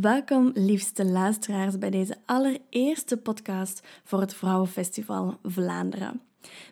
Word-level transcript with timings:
Welkom, 0.00 0.50
liefste 0.54 1.04
luisteraars, 1.04 1.78
bij 1.78 1.90
deze 1.90 2.16
allereerste 2.24 3.16
podcast 3.16 3.82
voor 4.04 4.20
het 4.20 4.34
Vrouwenfestival 4.34 5.38
Vlaanderen. 5.42 6.20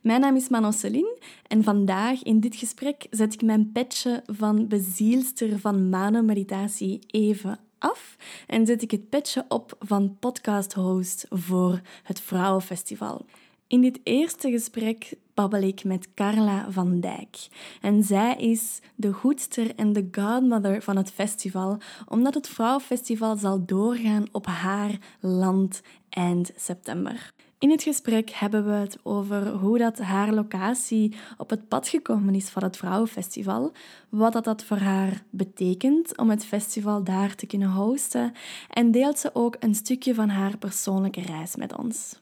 Mijn 0.02 0.20
naam 0.20 0.36
is 0.36 0.48
Manon 0.48 0.72
Celine 0.72 1.18
en 1.46 1.62
vandaag 1.62 2.22
in 2.22 2.40
dit 2.40 2.56
gesprek 2.56 3.06
zet 3.10 3.34
ik 3.34 3.42
mijn 3.42 3.72
petje 3.72 4.22
van 4.26 4.68
bezielster 4.68 5.58
van 5.58 5.88
Mano-meditatie 5.88 6.98
even 7.06 7.58
af 7.78 8.16
en 8.46 8.66
zet 8.66 8.82
ik 8.82 8.90
het 8.90 9.08
petje 9.08 9.44
op 9.48 9.76
van 9.78 10.16
podcast-host 10.18 11.26
voor 11.30 11.80
het 12.02 12.20
Vrouwenfestival. 12.20 13.24
In 13.72 13.80
dit 13.80 14.00
eerste 14.02 14.50
gesprek 14.50 15.14
babbel 15.34 15.62
ik 15.62 15.84
met 15.84 16.14
Carla 16.14 16.70
van 16.70 17.00
Dijk. 17.00 17.36
En 17.80 18.02
zij 18.02 18.36
is 18.36 18.80
de 18.94 19.12
goedster 19.12 19.74
en 19.74 19.92
de 19.92 20.08
godmother 20.10 20.82
van 20.82 20.96
het 20.96 21.10
festival, 21.10 21.78
omdat 22.08 22.34
het 22.34 22.48
Vrouwenfestival 22.48 23.36
zal 23.36 23.64
doorgaan 23.64 24.24
op 24.32 24.46
haar 24.46 24.98
land 25.20 25.82
eind 26.08 26.52
september. 26.56 27.32
In 27.58 27.70
het 27.70 27.82
gesprek 27.82 28.30
hebben 28.30 28.64
we 28.64 28.72
het 28.72 28.98
over 29.02 29.48
hoe 29.48 29.78
dat 29.78 29.98
haar 29.98 30.32
locatie 30.32 31.14
op 31.36 31.50
het 31.50 31.68
pad 31.68 31.88
gekomen 31.88 32.34
is 32.34 32.48
van 32.48 32.62
het 32.62 32.76
Vrouwenfestival, 32.76 33.72
wat 34.08 34.32
dat, 34.32 34.44
dat 34.44 34.64
voor 34.64 34.76
haar 34.76 35.22
betekent 35.30 36.18
om 36.18 36.30
het 36.30 36.44
festival 36.44 37.04
daar 37.04 37.34
te 37.34 37.46
kunnen 37.46 37.70
hosten 37.70 38.32
en 38.70 38.90
deelt 38.90 39.18
ze 39.18 39.30
ook 39.34 39.56
een 39.60 39.74
stukje 39.74 40.14
van 40.14 40.28
haar 40.28 40.58
persoonlijke 40.58 41.20
reis 41.20 41.56
met 41.56 41.76
ons. 41.76 42.21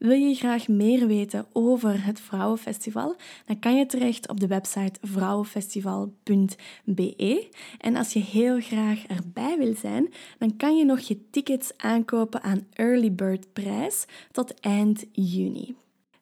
Wil 0.00 0.18
je 0.18 0.34
graag 0.34 0.68
meer 0.68 1.06
weten 1.06 1.46
over 1.52 2.04
het 2.04 2.20
Vrouwenfestival? 2.20 3.16
Dan 3.46 3.58
kan 3.58 3.76
je 3.76 3.86
terecht 3.86 4.28
op 4.28 4.40
de 4.40 4.46
website 4.46 4.98
vrouwenfestival.be. 5.02 7.48
En 7.78 7.96
als 7.96 8.12
je 8.12 8.18
heel 8.18 8.60
graag 8.60 9.06
erbij 9.06 9.58
wil 9.58 9.74
zijn, 9.76 10.12
dan 10.38 10.56
kan 10.56 10.76
je 10.76 10.84
nog 10.84 11.00
je 11.00 11.30
tickets 11.30 11.72
aankopen 11.76 12.42
aan 12.42 12.66
Early 12.72 13.12
Bird 13.12 13.52
prijs 13.52 14.04
tot 14.32 14.60
eind 14.60 15.04
juni. 15.12 15.76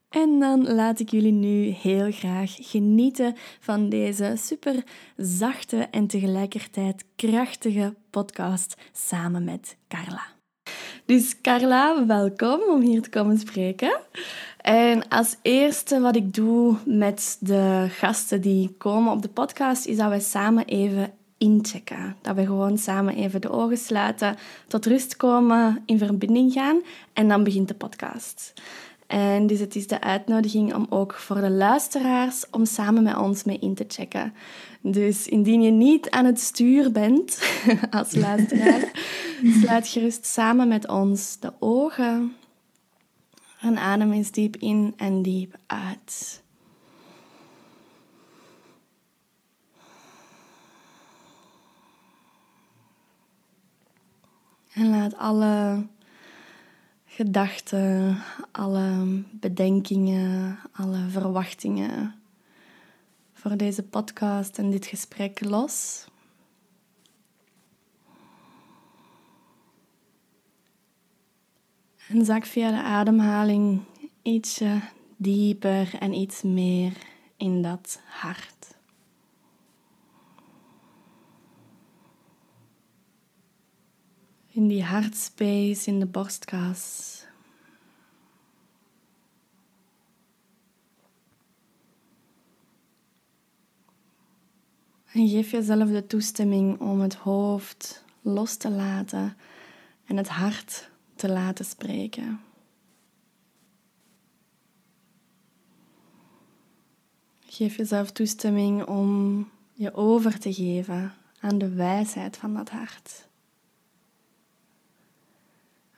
En 0.09 0.39
dan 0.39 0.75
laat 0.75 1.01
ik 1.01 1.11
jullie 1.11 1.33
nu 1.33 1.69
heel 1.69 2.12
graag 2.12 2.56
genieten 2.61 3.34
van 3.61 3.89
deze 3.89 4.34
super 4.37 4.84
zachte 5.17 5.77
en 5.77 6.06
tegelijkertijd 6.06 7.05
krachtige 7.17 7.95
podcast 8.11 8.77
samen 8.93 9.45
met 9.45 9.77
Carla. 9.89 10.38
Dus 11.09 11.41
Carla, 11.41 12.06
welkom 12.06 12.61
om 12.61 12.81
hier 12.81 13.03
te 13.03 13.09
komen 13.09 13.39
spreken. 13.39 14.01
En 14.61 15.09
als 15.09 15.37
eerste 15.42 16.00
wat 16.00 16.17
ik 16.17 16.34
doe 16.34 16.77
met 16.84 17.37
de 17.41 17.87
gasten 17.91 18.41
die 18.41 18.75
komen 18.78 19.12
op 19.12 19.23
de 19.23 19.28
podcast, 19.28 19.87
is 19.87 19.97
dat 19.97 20.11
we 20.11 20.20
samen 20.20 20.65
even 20.65 21.12
inchecken. 21.39 22.17
Dat 22.23 22.34
we 22.34 22.47
gewoon 22.47 22.78
samen 22.78 23.15
even 23.15 23.41
de 23.41 23.50
ogen 23.50 23.77
sluiten, 23.77 24.37
tot 24.67 24.87
rust 24.87 25.17
komen, 25.17 25.83
in 25.87 25.98
verbinding 25.98 26.53
gaan 26.53 26.81
en 27.12 27.28
dan 27.28 27.45
begint 27.45 27.69
de 27.69 27.75
podcast. 27.75 28.53
En 29.09 29.47
dus 29.47 29.61
het 29.61 29.77
is 29.77 29.87
de 29.87 30.01
uitnodiging 30.01 30.75
om 30.75 30.87
ook 30.91 31.14
voor 31.14 31.41
de 31.41 31.51
luisteraars 31.51 32.45
om 32.51 32.64
samen 32.64 33.03
met 33.03 33.17
ons 33.17 33.45
mee 33.45 33.59
in 33.59 33.75
te 33.75 33.84
checken. 33.89 34.34
Dus 34.81 35.28
indien 35.28 35.62
je 35.62 35.70
niet 35.70 36.11
aan 36.11 36.25
het 36.25 36.41
stuur 36.41 36.92
bent 36.92 37.39
als 37.91 38.15
luisteraar, 38.15 38.91
sluit 39.62 39.89
gerust 39.89 40.27
samen 40.27 40.69
met 40.69 40.89
ons 40.89 41.37
de 41.41 41.53
ogen. 41.59 42.37
En 43.61 43.78
adem 43.78 44.12
eens 44.12 44.31
diep 44.31 44.56
in 44.56 44.95
en 44.97 45.22
diep 45.22 45.56
uit. 45.67 46.43
En 54.72 54.91
laat 54.91 55.17
alle 55.17 55.87
gedachten, 57.19 58.23
alle 58.53 59.23
bedenkingen, 59.33 60.59
alle 60.73 61.09
verwachtingen 61.09 62.15
voor 63.33 63.56
deze 63.56 63.83
podcast 63.83 64.59
en 64.59 64.71
dit 64.71 64.87
gesprek 64.87 65.45
los. 65.45 66.07
En 72.09 72.25
zak 72.25 72.47
via 72.47 72.71
de 72.71 72.83
ademhaling 72.83 73.81
ietsje 74.23 74.81
dieper 75.17 75.95
en 75.99 76.12
iets 76.12 76.43
meer 76.43 76.93
in 77.37 77.62
dat 77.62 78.01
hart. 78.05 78.78
In 84.59 84.69
die 84.69 84.85
hartspace 84.85 85.87
in 85.87 86.01
de 86.01 86.07
borstkas. 86.07 87.25
En 95.13 95.29
geef 95.29 95.51
jezelf 95.51 95.91
de 95.91 96.07
toestemming 96.07 96.81
om 96.81 97.01
het 97.01 97.15
hoofd 97.15 98.05
los 98.21 98.57
te 98.57 98.71
laten 98.71 99.37
en 100.05 100.17
het 100.17 100.29
hart 100.29 100.91
te 101.15 101.29
laten 101.29 101.65
spreken. 101.65 102.41
Geef 107.41 107.77
jezelf 107.77 108.13
toestemming 108.13 108.87
om 108.87 109.49
je 109.73 109.95
over 109.95 110.39
te 110.39 110.53
geven 110.53 111.15
aan 111.41 111.59
de 111.59 111.69
wijsheid 111.69 112.37
van 112.37 112.55
dat 112.55 112.71
hart. 112.71 113.28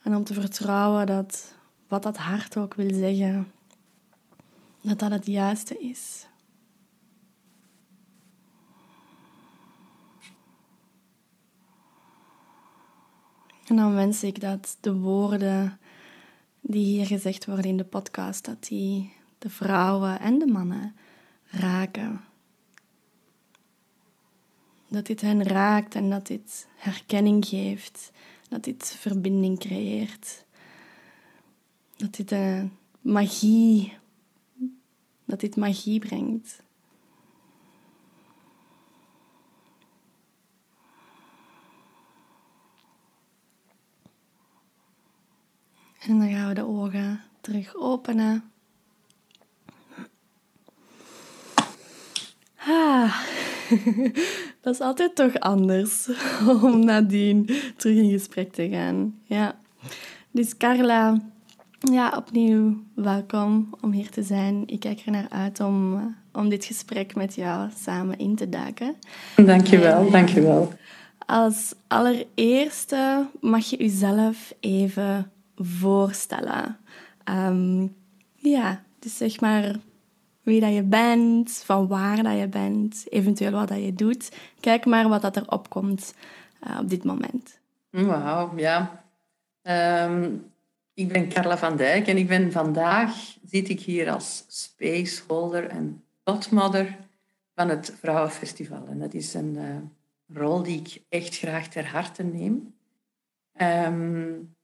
En 0.02 0.16
om 0.16 0.24
te 0.24 0.34
vertrouwen 0.34 1.06
dat 1.06 1.54
wat 1.88 2.02
dat 2.02 2.16
hart 2.16 2.56
ook 2.56 2.74
wil 2.74 2.94
zeggen, 2.94 3.52
dat 4.80 4.98
dat 4.98 5.10
het 5.10 5.26
juiste 5.26 5.78
is. 5.78 6.28
En 13.66 13.76
dan 13.76 13.94
wens 13.94 14.22
ik 14.22 14.40
dat 14.40 14.76
de 14.80 14.94
woorden 14.94 15.78
die 16.60 16.84
hier 16.84 17.06
gezegd 17.06 17.46
worden 17.46 17.64
in 17.64 17.76
de 17.76 17.84
podcast, 17.84 18.44
dat 18.44 18.64
die 18.64 19.12
de 19.38 19.50
vrouwen 19.50 20.20
en 20.20 20.38
de 20.38 20.46
mannen 20.46 20.94
raken. 21.44 22.20
Dat 24.88 25.06
dit 25.06 25.20
hen 25.20 25.42
raakt 25.42 25.94
en 25.94 26.10
dat 26.10 26.26
dit 26.26 26.68
herkenning 26.76 27.46
geeft, 27.46 28.12
dat 28.50 28.64
dit 28.64 28.96
verbinding 28.98 29.58
creëert. 29.58 30.44
Dat 31.96 32.14
dit 32.14 32.30
een 32.30 32.72
magie, 33.00 33.98
dat 35.24 35.40
dit 35.40 35.56
magie 35.56 35.98
brengt. 35.98 36.62
En 46.00 46.18
dan 46.18 46.30
gaan 46.30 46.48
we 46.48 46.54
de 46.54 46.66
ogen 46.66 47.20
terug 47.40 47.74
openen. 47.74 48.52
Ah, 52.56 53.26
dat 54.62 54.74
is 54.74 54.80
altijd 54.80 55.14
toch 55.14 55.38
anders 55.38 56.08
om 56.62 56.84
nadien 56.84 57.50
terug 57.76 57.96
in 57.96 58.10
gesprek 58.10 58.52
te 58.52 58.68
gaan. 58.68 59.14
Ja. 59.24 59.58
Dus 60.30 60.56
Carla, 60.56 61.20
ja, 61.78 62.12
opnieuw 62.16 62.82
welkom 62.94 63.74
om 63.80 63.92
hier 63.92 64.10
te 64.10 64.22
zijn. 64.22 64.62
Ik 64.66 64.80
kijk 64.80 65.02
er 65.04 65.12
naar 65.12 65.28
uit 65.28 65.60
om, 65.60 66.00
om 66.32 66.48
dit 66.48 66.64
gesprek 66.64 67.14
met 67.14 67.34
jou 67.34 67.68
samen 67.82 68.18
in 68.18 68.36
te 68.36 68.48
duiken. 68.48 68.94
Dankjewel, 69.36 70.04
en, 70.04 70.10
dankjewel. 70.10 70.72
Als 71.26 71.74
allereerste 71.86 73.26
mag 73.40 73.64
je 73.64 73.76
jezelf 73.76 74.54
even 74.60 75.30
voorstellen. 75.56 76.76
Ehm, 77.24 77.86
ja, 78.34 78.82
dus 78.98 79.16
zeg 79.16 79.40
maar 79.40 79.76
wie 80.50 80.60
dat 80.60 80.74
je 80.74 80.82
bent, 80.82 81.62
van 81.64 81.86
waar 81.86 82.22
dat 82.22 82.38
je 82.38 82.48
bent, 82.48 83.04
eventueel 83.08 83.50
wat 83.50 83.68
dat 83.68 83.84
je 83.84 83.94
doet. 83.94 84.32
Kijk 84.60 84.84
maar 84.84 85.08
wat 85.08 85.22
dat 85.22 85.36
er 85.36 85.50
opkomt 85.50 86.14
uh, 86.66 86.78
op 86.80 86.88
dit 86.88 87.04
moment. 87.04 87.58
Wauw, 87.90 88.52
ja. 88.56 89.04
Ehm, 89.62 90.30
ik 90.94 91.08
ben 91.08 91.28
Carla 91.28 91.58
van 91.58 91.76
Dijk 91.76 92.06
en 92.06 92.16
ik 92.16 92.28
ben 92.28 92.52
vandaag, 92.52 93.36
zit 93.44 93.68
ik 93.68 93.80
hier 93.80 94.10
als 94.10 94.44
spaceholder 94.48 95.66
en 95.66 96.04
godmother 96.24 96.96
van 97.54 97.68
het 97.68 97.94
Vrouwenfestival. 98.00 98.86
En 98.88 98.98
dat 98.98 99.14
is 99.14 99.34
een 99.34 99.54
uh, 99.56 100.36
rol 100.36 100.62
die 100.62 100.80
ik 100.80 101.02
echt 101.08 101.38
graag 101.38 101.68
ter 101.68 101.86
harte 101.86 102.22
neem. 102.22 102.74
Um, 103.60 104.54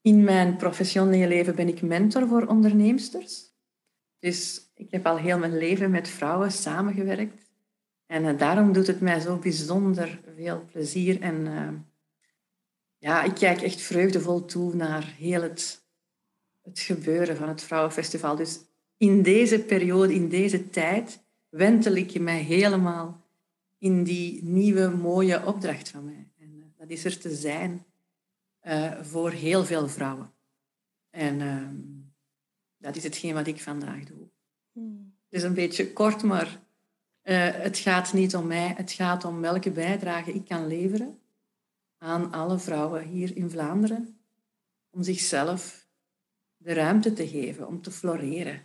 in 0.00 0.24
mijn 0.24 0.56
professionele 0.56 1.28
leven 1.28 1.54
ben 1.54 1.68
ik 1.68 1.82
mentor 1.82 2.28
voor 2.28 2.46
onderneemsters. 2.46 3.54
Dus 4.26 4.70
ik 4.74 4.90
heb 4.90 5.06
al 5.06 5.16
heel 5.16 5.38
mijn 5.38 5.58
leven 5.58 5.90
met 5.90 6.08
vrouwen 6.08 6.52
samengewerkt. 6.52 7.50
En 8.06 8.24
uh, 8.24 8.38
daarom 8.38 8.72
doet 8.72 8.86
het 8.86 9.00
mij 9.00 9.20
zo 9.20 9.36
bijzonder 9.36 10.20
veel 10.36 10.64
plezier 10.72 11.20
en 11.20 11.46
uh, 11.46 11.68
ja, 12.98 13.22
ik 13.22 13.34
kijk 13.34 13.62
echt 13.62 13.80
vreugdevol 13.80 14.44
toe 14.44 14.74
naar 14.74 15.14
heel 15.18 15.42
het, 15.42 15.82
het 16.62 16.80
gebeuren 16.80 17.36
van 17.36 17.48
het 17.48 17.62
Vrouwenfestival. 17.62 18.36
Dus 18.36 18.60
in 18.96 19.22
deze 19.22 19.60
periode, 19.60 20.14
in 20.14 20.28
deze 20.28 20.70
tijd, 20.70 21.20
wentel 21.48 21.94
ik 21.94 22.10
je 22.10 22.20
mij 22.20 22.40
helemaal 22.40 23.24
in 23.78 24.04
die 24.04 24.44
nieuwe 24.44 24.88
mooie 24.88 25.44
opdracht 25.44 25.88
van 25.88 26.04
mij. 26.04 26.30
En 26.38 26.54
uh, 26.56 26.64
dat 26.78 26.90
is 26.90 27.04
er 27.04 27.18
te 27.18 27.34
zijn 27.34 27.84
voor 29.02 29.30
heel 29.30 29.64
veel 29.64 29.88
vrouwen. 29.88 30.32
En 31.10 31.40
uh, 31.40 31.68
dat 32.78 32.96
is 32.96 33.02
hetgeen 33.02 33.34
wat 33.34 33.46
ik 33.46 33.60
vandaag 33.60 34.04
doe. 34.04 34.28
Hmm. 34.72 35.14
Het 35.28 35.38
is 35.38 35.42
een 35.42 35.54
beetje 35.54 35.92
kort, 35.92 36.22
maar 36.22 36.46
uh, 37.22 37.50
het 37.52 37.78
gaat 37.78 38.12
niet 38.12 38.36
om 38.36 38.46
mij. 38.46 38.74
Het 38.76 38.92
gaat 38.92 39.24
om 39.24 39.40
welke 39.40 39.70
bijdrage 39.70 40.32
ik 40.32 40.44
kan 40.44 40.66
leveren 40.66 41.18
aan 41.98 42.32
alle 42.32 42.58
vrouwen 42.58 43.02
hier 43.02 43.36
in 43.36 43.50
Vlaanderen. 43.50 44.18
Om 44.90 45.02
zichzelf 45.02 45.86
de 46.56 46.72
ruimte 46.72 47.12
te 47.12 47.28
geven 47.28 47.66
om 47.66 47.82
te 47.82 47.90
floreren. 47.90 48.62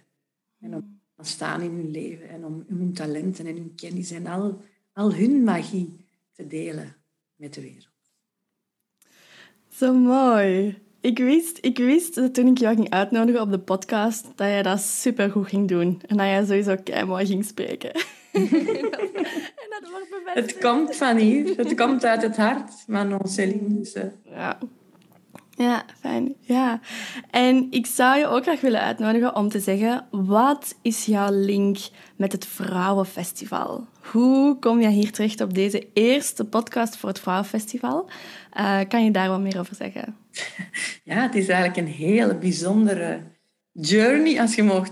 En 0.60 0.76
om 0.76 1.02
te 1.16 1.24
staan 1.24 1.62
in 1.62 1.72
hun 1.72 1.92
leven. 1.92 2.30
En 2.30 2.46
om 2.46 2.66
hun 2.68 2.94
talenten 2.94 3.46
en 3.46 3.56
hun 3.56 3.76
kennis 3.76 4.12
en 4.12 4.28
al, 4.28 4.62
al 4.94 5.14
hun 5.14 5.44
magie 5.44 6.06
te 6.32 6.48
delen 6.48 6.96
met 7.36 7.54
de 7.54 7.62
wereld. 7.62 7.90
Zo 9.68 9.94
mooi. 9.94 10.82
Ik 11.02 11.18
wist, 11.18 11.58
ik 11.62 11.78
wist 11.78 12.16
dat 12.16 12.34
toen 12.34 12.48
ik 12.48 12.58
jou 12.58 12.76
ging 12.76 12.90
uitnodigen 12.90 13.42
op 13.42 13.52
de 13.52 13.60
podcast, 13.60 14.24
dat 14.36 14.48
jij 14.48 14.64
dat 14.64 14.80
supergoed 14.80 15.48
ging 15.48 15.68
doen. 15.68 16.02
En 16.08 16.18
dat 16.18 16.26
jij 16.26 16.46
sowieso 16.46 16.76
kei 16.84 17.06
mooi 17.06 17.26
ging 17.26 17.46
spreken. 17.46 17.92
en 18.32 19.70
dat 19.70 19.90
wordt 19.90 20.08
Het 20.34 20.58
komt 20.58 20.96
van 20.96 21.18
hier. 21.18 21.58
Het 21.58 21.76
komt 21.76 22.06
uit 22.06 22.22
het 22.22 22.38
hart, 22.38 22.74
Manon 22.88 23.28
Céline. 23.28 23.78
Dus, 23.80 23.96
uh. 23.96 24.04
Ja. 24.24 24.58
Ja, 25.56 25.86
fijn. 26.00 26.36
Ja. 26.40 26.80
En 27.30 27.68
ik 27.70 27.86
zou 27.86 28.18
je 28.18 28.28
ook 28.28 28.44
graag 28.44 28.62
willen 28.62 28.82
uitnodigen 28.82 29.36
om 29.36 29.50
te 29.50 29.60
zeggen, 29.60 30.08
wat 30.12 30.76
is 30.82 31.06
jouw 31.06 31.30
link 31.32 31.78
met 32.16 32.32
het 32.32 32.46
Vrouwenfestival? 32.46 33.88
Hoe 34.12 34.60
kom 34.60 34.82
je 34.82 34.88
hier 34.88 35.12
terecht 35.12 35.42
op 35.42 35.54
deze 35.54 35.88
eerste 35.94 36.46
podcast 36.46 36.98
voor 36.98 37.10
het 37.10 37.20
Vrouwenfestival? 37.20 38.10
Uh, 38.58 38.80
kan 38.88 39.04
je 39.04 39.12
daar 39.12 39.30
wat 39.30 39.40
meer 39.40 39.60
over 39.60 39.76
zeggen? 39.76 40.21
Ja, 41.04 41.22
het 41.22 41.36
is 41.36 41.48
eigenlijk 41.48 41.88
een 41.88 41.94
hele 41.94 42.36
bijzondere 42.36 43.22
journey, 43.72 44.42
als 44.42 44.56
je 44.56 44.84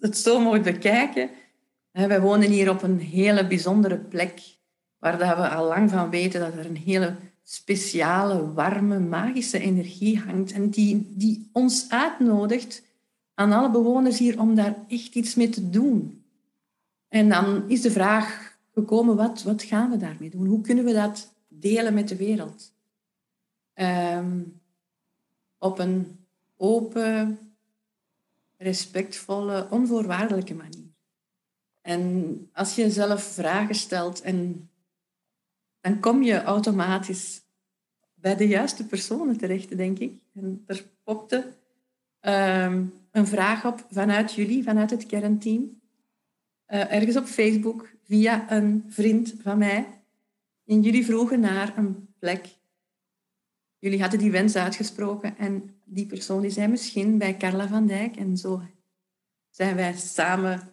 het 0.00 0.18
zo 0.18 0.40
mocht 0.40 0.62
bekijken. 0.62 1.30
Wij 1.92 2.20
wonen 2.20 2.50
hier 2.50 2.70
op 2.70 2.82
een 2.82 2.98
hele 2.98 3.46
bijzondere 3.46 3.96
plek, 3.96 4.40
waar 4.98 5.18
we 5.18 5.48
al 5.48 5.68
lang 5.68 5.90
van 5.90 6.10
weten 6.10 6.40
dat 6.40 6.54
er 6.54 6.66
een 6.66 6.76
hele 6.76 7.16
speciale, 7.42 8.52
warme, 8.52 8.98
magische 8.98 9.58
energie 9.58 10.18
hangt 10.18 10.52
en 10.52 10.70
die, 10.70 11.12
die 11.16 11.48
ons 11.52 11.86
uitnodigt 11.88 12.82
aan 13.34 13.52
alle 13.52 13.70
bewoners 13.70 14.18
hier 14.18 14.40
om 14.40 14.54
daar 14.54 14.76
echt 14.88 15.14
iets 15.14 15.34
mee 15.34 15.48
te 15.48 15.70
doen. 15.70 16.24
En 17.08 17.28
dan 17.28 17.68
is 17.68 17.80
de 17.80 17.90
vraag 17.90 18.56
gekomen, 18.74 19.16
wat, 19.16 19.42
wat 19.42 19.62
gaan 19.62 19.90
we 19.90 19.96
daarmee 19.96 20.30
doen? 20.30 20.46
Hoe 20.46 20.60
kunnen 20.60 20.84
we 20.84 20.92
dat 20.92 21.32
delen 21.48 21.94
met 21.94 22.08
de 22.08 22.16
wereld? 22.16 22.72
Um, 23.74 24.60
op 25.62 25.78
een 25.78 26.18
open, 26.56 27.38
respectvolle, 28.56 29.66
onvoorwaardelijke 29.70 30.54
manier. 30.54 30.90
En 31.80 32.48
als 32.52 32.74
je 32.74 32.90
zelf 32.90 33.22
vragen 33.22 33.74
stelt, 33.74 34.20
en, 34.20 34.70
dan 35.80 36.00
kom 36.00 36.22
je 36.22 36.42
automatisch 36.42 37.42
bij 38.14 38.36
de 38.36 38.48
juiste 38.48 38.86
personen 38.86 39.36
terecht, 39.36 39.76
denk 39.76 39.98
ik. 39.98 40.20
En 40.34 40.62
er 40.66 40.84
popte 41.02 41.36
um, 42.20 42.92
een 43.10 43.26
vraag 43.26 43.66
op 43.66 43.86
vanuit 43.90 44.34
jullie, 44.34 44.62
vanuit 44.62 44.90
het 44.90 45.06
kernteam. 45.06 45.80
Uh, 46.68 46.92
ergens 46.92 47.16
op 47.16 47.24
Facebook, 47.24 47.88
via 48.02 48.52
een 48.52 48.84
vriend 48.88 49.34
van 49.42 49.58
mij. 49.58 49.86
En 50.66 50.80
jullie 50.80 51.04
vroegen 51.04 51.40
naar 51.40 51.78
een 51.78 52.08
plek 52.18 52.46
jullie 53.82 54.00
hadden 54.00 54.18
die 54.18 54.30
wens 54.30 54.56
uitgesproken 54.56 55.38
en 55.38 55.70
die 55.84 56.06
persoon 56.06 56.40
die 56.40 56.50
zei 56.50 56.68
misschien 56.68 57.18
bij 57.18 57.36
Carla 57.36 57.68
van 57.68 57.86
Dijk. 57.86 58.16
En 58.16 58.36
zo 58.36 58.62
zijn 59.50 59.76
wij 59.76 59.92
samen 59.96 60.72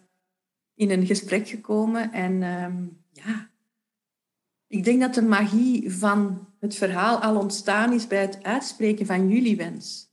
in 0.74 0.90
een 0.90 1.06
gesprek 1.06 1.48
gekomen. 1.48 2.12
En 2.12 2.42
ehm, 2.42 2.86
ja, 3.12 3.50
ik 4.66 4.84
denk 4.84 5.00
dat 5.00 5.14
de 5.14 5.22
magie 5.22 5.92
van 5.92 6.48
het 6.60 6.74
verhaal 6.74 7.18
al 7.18 7.38
ontstaan 7.38 7.92
is 7.92 8.06
bij 8.06 8.20
het 8.20 8.42
uitspreken 8.42 9.06
van 9.06 9.28
jullie 9.28 9.56
wens. 9.56 10.12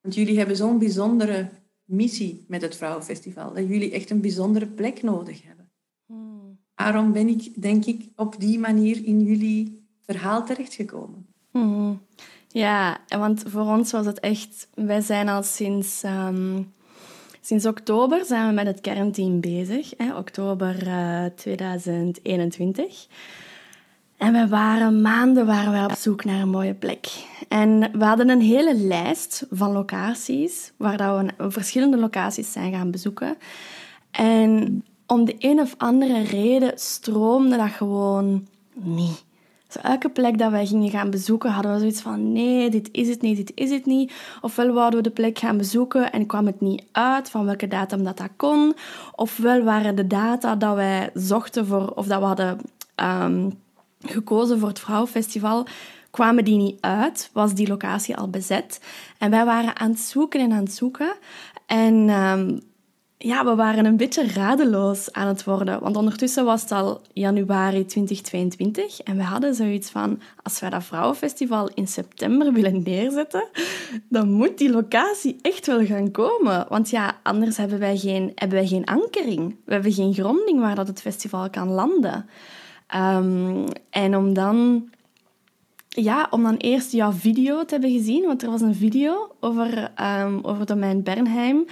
Want 0.00 0.14
jullie 0.14 0.38
hebben 0.38 0.56
zo'n 0.56 0.78
bijzondere 0.78 1.50
missie 1.84 2.44
met 2.48 2.62
het 2.62 2.76
Vrouwenfestival, 2.76 3.52
dat 3.54 3.68
jullie 3.68 3.92
echt 3.92 4.10
een 4.10 4.20
bijzondere 4.20 4.66
plek 4.66 5.02
nodig 5.02 5.42
hebben. 5.42 5.70
Hmm. 6.06 6.58
Daarom 6.74 7.12
ben 7.12 7.28
ik, 7.28 7.62
denk 7.62 7.84
ik, 7.84 8.10
op 8.16 8.40
die 8.40 8.58
manier 8.58 9.04
in 9.04 9.20
jullie 9.20 9.88
verhaal 10.00 10.46
terechtgekomen. 10.46 11.34
Hmm. 11.56 12.00
Ja, 12.48 12.98
want 13.08 13.42
voor 13.46 13.66
ons 13.66 13.92
was 13.92 14.06
het 14.06 14.20
echt... 14.20 14.68
Wij 14.74 15.00
zijn 15.00 15.28
al 15.28 15.42
sinds... 15.42 16.02
Ehm, 16.02 16.62
sinds 17.40 17.66
oktober 17.66 18.24
zijn 18.24 18.48
we 18.48 18.54
met 18.54 18.66
het 18.66 18.80
kernteam 18.80 19.40
bezig. 19.40 19.92
Hè, 19.96 20.16
oktober 20.16 20.86
uh, 20.86 21.24
eh, 21.24 21.32
2021. 21.34 23.06
En 24.16 24.32
we 24.32 24.48
waren 24.48 25.00
maanden 25.00 25.46
waren 25.46 25.72
we 25.72 25.92
op 25.92 25.98
zoek 25.98 26.24
naar 26.24 26.40
een 26.40 26.48
mooie 26.48 26.74
plek. 26.74 27.08
En 27.48 27.98
we 27.98 28.04
hadden 28.04 28.28
een 28.28 28.40
hele 28.40 28.76
lijst 28.76 29.46
van 29.50 29.72
locaties, 29.72 30.72
waar 30.76 30.96
dat 30.96 31.20
we 31.36 31.50
verschillende 31.50 31.96
locaties 31.96 32.52
zijn 32.52 32.72
gaan 32.72 32.90
bezoeken. 32.90 33.36
En 34.10 34.84
om 35.06 35.24
de 35.24 35.34
een 35.38 35.60
of 35.60 35.74
andere 35.78 36.22
reden 36.22 36.72
stroomde 36.74 37.56
dat 37.56 37.70
gewoon 37.70 38.46
niet 38.74 39.25
elke 39.82 40.08
plek 40.08 40.38
dat 40.38 40.50
wij 40.50 40.66
gingen 40.66 40.90
gaan 40.90 41.10
bezoeken, 41.10 41.50
hadden 41.50 41.72
we 41.72 41.78
zoiets 41.78 42.00
van 42.00 42.32
nee, 42.32 42.70
dit 42.70 42.88
is 42.92 43.08
het 43.08 43.22
niet, 43.22 43.36
dit 43.36 43.52
is 43.54 43.70
het 43.70 43.86
niet. 43.86 44.12
Ofwel 44.40 44.72
wouden 44.72 45.02
we 45.02 45.08
de 45.08 45.14
plek 45.14 45.38
gaan 45.38 45.56
bezoeken 45.56 46.12
en 46.12 46.26
kwam 46.26 46.46
het 46.46 46.60
niet 46.60 46.82
uit 46.92 47.30
van 47.30 47.44
welke 47.44 47.68
datum 47.68 48.04
dat 48.04 48.16
dat 48.16 48.30
kon. 48.36 48.74
Ofwel 49.14 49.62
waren 49.62 49.96
de 49.96 50.06
data 50.06 50.56
dat 50.56 50.74
wij 50.74 51.10
zochten 51.14 51.66
voor, 51.66 51.92
of 51.94 52.06
dat 52.06 52.18
we 52.20 52.26
hadden 52.26 52.60
um, 52.96 53.52
gekozen 54.00 54.58
voor 54.58 54.68
het 54.68 54.78
Vrouwenfestival, 54.78 55.66
kwamen 56.10 56.44
die 56.44 56.56
niet 56.56 56.80
uit, 56.80 57.30
was 57.32 57.54
die 57.54 57.68
locatie 57.68 58.16
al 58.16 58.28
bezet. 58.28 58.80
En 59.18 59.30
wij 59.30 59.44
waren 59.44 59.76
aan 59.76 59.90
het 59.90 60.00
zoeken 60.00 60.40
en 60.40 60.52
aan 60.52 60.64
het 60.64 60.72
zoeken. 60.72 61.12
En 61.66 61.94
um, 62.08 62.60
ja, 63.18 63.44
we 63.44 63.54
waren 63.54 63.84
een 63.84 63.96
beetje 63.96 64.32
radeloos 64.32 65.12
aan 65.12 65.26
het 65.26 65.44
worden. 65.44 65.80
Want 65.80 65.96
ondertussen 65.96 66.44
was 66.44 66.62
het 66.62 66.72
al 66.72 67.00
januari 67.12 67.84
2022 67.84 69.00
en 69.00 69.16
we 69.16 69.22
hadden 69.22 69.54
zoiets 69.54 69.90
van, 69.90 70.20
als 70.42 70.60
wij 70.60 70.70
dat 70.70 70.84
vrouwenfestival 70.84 71.70
in 71.74 71.86
september 71.86 72.52
willen 72.52 72.82
neerzetten, 72.82 73.48
dan 74.08 74.30
moet 74.30 74.58
die 74.58 74.70
locatie 74.70 75.36
echt 75.42 75.66
wel 75.66 75.84
gaan 75.84 76.10
komen. 76.10 76.66
Want 76.68 76.90
ja, 76.90 77.18
anders 77.22 77.56
hebben 77.56 77.78
wij 77.78 77.96
geen, 77.96 78.32
hebben 78.34 78.58
wij 78.58 78.66
geen 78.66 78.84
ankering. 78.84 79.56
We 79.64 79.72
hebben 79.72 79.92
geen 79.92 80.14
gronding 80.14 80.60
waar 80.60 80.74
dat 80.74 80.88
het 80.88 81.00
festival 81.00 81.50
kan 81.50 81.68
landen. 81.68 82.28
Um, 82.94 83.64
en 83.90 84.16
om 84.16 84.34
dan 84.34 84.88
ja, 85.88 86.26
om 86.30 86.42
dan 86.42 86.56
eerst 86.56 86.92
jouw 86.92 87.12
video 87.12 87.64
te 87.64 87.72
hebben 87.72 87.92
gezien, 87.92 88.26
want 88.26 88.42
er 88.42 88.50
was 88.50 88.60
een 88.60 88.74
video 88.74 89.34
over, 89.40 89.92
um, 90.00 90.44
over 90.44 90.66
domein 90.66 91.02
Bernheim 91.02 91.64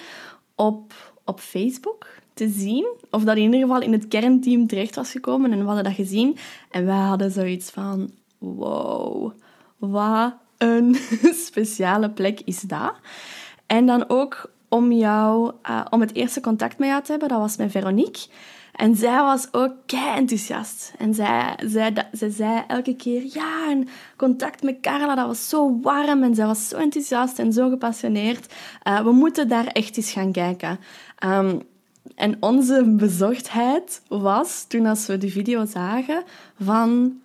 op 0.55 1.14
op 1.25 1.41
Facebook 1.41 2.07
te 2.35 2.49
zien. 2.49 2.87
Of 3.11 3.25
dat 3.25 3.37
in 3.37 3.43
ieder 3.43 3.61
geval 3.61 3.81
in 3.81 3.93
het 3.93 4.09
kernteam 4.09 4.67
terecht 4.67 4.95
was 4.95 5.11
gekomen. 5.11 5.53
En 5.53 5.59
we 5.59 5.65
hadden 5.65 5.85
dat 5.85 5.93
gezien. 5.93 6.37
En 6.71 6.87
wij 6.87 6.97
hadden 6.97 7.31
zoiets 7.31 7.71
van... 7.71 8.11
Wow, 8.39 9.33
wat 9.79 10.35
een 10.59 10.95
speciale 11.47 12.11
plek 12.11 12.41
is 12.41 12.61
dat. 12.61 12.95
En 13.67 13.87
dan 13.87 14.09
ook 14.09 14.51
om, 14.75 14.93
jou, 14.93 15.53
uh, 15.69 15.85
om 15.91 16.01
het 16.01 16.15
eerste 16.15 16.41
contact 16.41 16.79
met 16.79 16.89
jou 16.89 17.03
te 17.03 17.11
hebben, 17.11 17.29
dat 17.29 17.39
was 17.39 17.57
met 17.57 17.71
Veronique. 17.71 18.27
En 18.73 18.97
zij 18.97 19.21
was 19.21 19.49
ook 19.53 19.73
kei 19.87 20.17
enthousiast. 20.17 20.93
En 20.99 21.15
zij, 21.15 21.59
zij, 22.13 22.31
zei 22.31 22.63
elke 22.67 22.97
keer, 22.97 23.23
ja, 23.33 23.79
contact 24.17 24.63
met 24.63 24.81
Carla, 24.81 25.15
dat 25.15 25.27
was 25.27 25.49
zo 25.49 25.81
warm. 25.83 26.23
En 26.23 26.35
zij 26.35 26.47
was 26.47 26.69
zo 26.69 26.77
enthousiast 26.77 27.39
en 27.39 27.53
zo 27.53 27.69
gepassioneerd. 27.69 28.55
Uh, 28.89 29.01
we 29.01 29.13
moeten 29.13 29.49
daar 29.49 29.67
echt 29.67 29.97
eens 29.97 30.13
gaan 30.13 30.33
kijken. 30.33 30.79
Um, 31.25 31.63
en 32.15 32.37
onze 32.41 32.95
bezorgdheid 32.97 34.03
was, 34.09 34.65
toen 34.69 34.87
als 34.87 35.07
we 35.07 35.19
de 35.19 35.31
video 35.31 35.65
zagen, 35.65 36.23
van... 36.61 37.19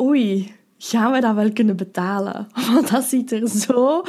Oei, 0.00 0.54
gaan 0.78 1.12
we 1.12 1.20
dat 1.20 1.34
wel 1.34 1.52
kunnen 1.52 1.76
betalen? 1.76 2.48
Want 2.72 2.90
dat 2.90 3.04
ziet 3.04 3.32
er 3.32 3.48
zo 3.48 4.02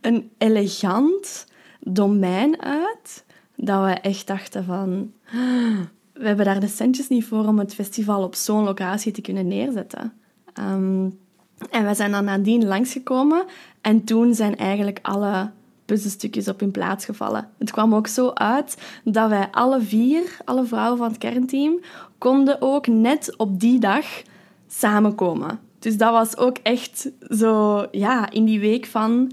een 0.00 0.30
elegant 0.38 1.46
domein 1.88 2.62
uit, 2.62 3.24
dat 3.56 3.84
we 3.84 3.90
echt 3.90 4.26
dachten 4.26 4.64
van 4.64 5.12
we 6.12 6.26
hebben 6.26 6.44
daar 6.44 6.60
de 6.60 6.68
centjes 6.68 7.08
niet 7.08 7.24
voor 7.24 7.46
om 7.46 7.58
het 7.58 7.74
festival 7.74 8.22
op 8.22 8.34
zo'n 8.34 8.64
locatie 8.64 9.12
te 9.12 9.20
kunnen 9.20 9.48
neerzetten. 9.48 10.12
Ehm, 10.52 11.08
En 11.70 11.84
wij 11.84 11.94
zijn 11.94 12.10
dan 12.10 12.24
nadien 12.24 12.66
langsgekomen 12.66 13.44
en 13.80 14.04
toen 14.04 14.34
zijn 14.34 14.56
eigenlijk 14.56 14.98
alle 15.02 15.50
puzzelstukjes 15.84 16.48
op 16.48 16.60
hun 16.60 16.70
plaats 16.70 17.04
gevallen. 17.04 17.48
Het 17.58 17.70
kwam 17.70 17.94
ook 17.94 18.06
zo 18.06 18.30
uit 18.30 18.76
dat 19.04 19.28
wij 19.28 19.48
alle 19.50 19.80
vier, 19.80 20.36
alle 20.44 20.64
vrouwen 20.64 20.98
van 20.98 21.08
het 21.08 21.18
kernteam, 21.18 21.80
konden 22.18 22.56
ook 22.60 22.86
net 22.86 23.34
op 23.36 23.60
die 23.60 23.78
dag 23.78 24.06
samenkomen. 24.68 25.60
Dus 25.78 25.96
dat 25.96 26.12
was 26.12 26.36
ook 26.36 26.56
echt 26.62 27.10
zo, 27.28 27.84
ja, 27.90 28.30
in 28.30 28.44
die 28.44 28.60
week 28.60 28.86
van, 28.86 29.32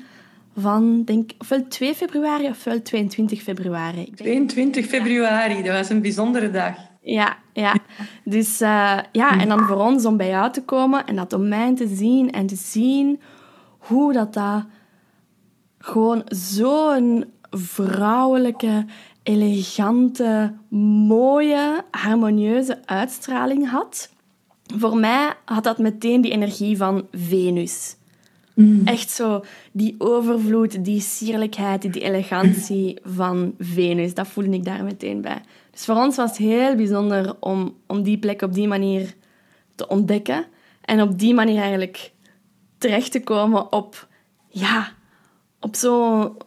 van 0.55 1.03
denk 1.03 1.31
ofwel 1.37 1.67
2 1.67 1.95
februari 1.95 2.47
ofwel 2.47 2.81
22 2.81 3.41
februari. 3.41 4.11
22 4.15 4.85
februari, 4.85 5.63
dat 5.63 5.73
was 5.77 5.89
een 5.89 6.01
bijzondere 6.01 6.51
dag. 6.51 6.75
Ja, 7.01 7.37
ja. 7.53 7.75
Dus 8.23 8.61
uh, 8.61 8.99
ja, 9.11 9.39
en 9.39 9.47
dan 9.47 9.59
voor 9.59 9.77
ons 9.77 10.05
om 10.05 10.17
bij 10.17 10.29
jou 10.29 10.51
te 10.51 10.63
komen 10.63 11.05
en 11.05 11.15
dat 11.15 11.29
domein 11.29 11.75
te 11.75 11.87
zien 11.87 12.31
en 12.31 12.47
te 12.47 12.55
zien 12.55 13.21
hoe 13.77 14.13
dat, 14.13 14.33
dat 14.33 14.65
gewoon 15.77 16.21
zo'n 16.25 17.25
vrouwelijke, 17.49 18.85
elegante, 19.23 20.53
mooie, 21.07 21.83
harmonieuze 21.91 22.81
uitstraling 22.85 23.69
had. 23.69 24.09
Voor 24.77 24.97
mij 24.97 25.33
had 25.45 25.63
dat 25.63 25.77
meteen 25.77 26.21
die 26.21 26.31
energie 26.31 26.77
van 26.77 27.07
Venus. 27.11 27.95
Mm. 28.53 28.81
Echt 28.87 29.09
zo 29.09 29.43
die 29.71 29.95
overvloed, 29.97 30.85
die 30.85 31.01
sierlijkheid, 31.01 31.81
die 31.81 32.01
elegantie 32.01 32.99
van 33.03 33.53
Venus. 33.59 34.13
Dat 34.13 34.27
voelde 34.27 34.55
ik 34.55 34.65
daar 34.65 34.83
meteen 34.83 35.21
bij. 35.21 35.41
Dus 35.71 35.85
voor 35.85 35.95
ons 35.95 36.15
was 36.15 36.29
het 36.29 36.37
heel 36.37 36.75
bijzonder 36.75 37.35
om, 37.39 37.75
om 37.87 38.03
die 38.03 38.17
plek 38.17 38.41
op 38.41 38.53
die 38.53 38.67
manier 38.67 39.13
te 39.75 39.87
ontdekken. 39.87 40.45
En 40.81 41.01
op 41.01 41.19
die 41.19 41.33
manier 41.33 41.61
eigenlijk 41.61 42.11
terecht 42.77 43.11
te 43.11 43.23
komen 43.23 43.71
op, 43.71 44.07
ja, 44.47 44.91
op 45.59 45.75
zo'n 45.75 46.37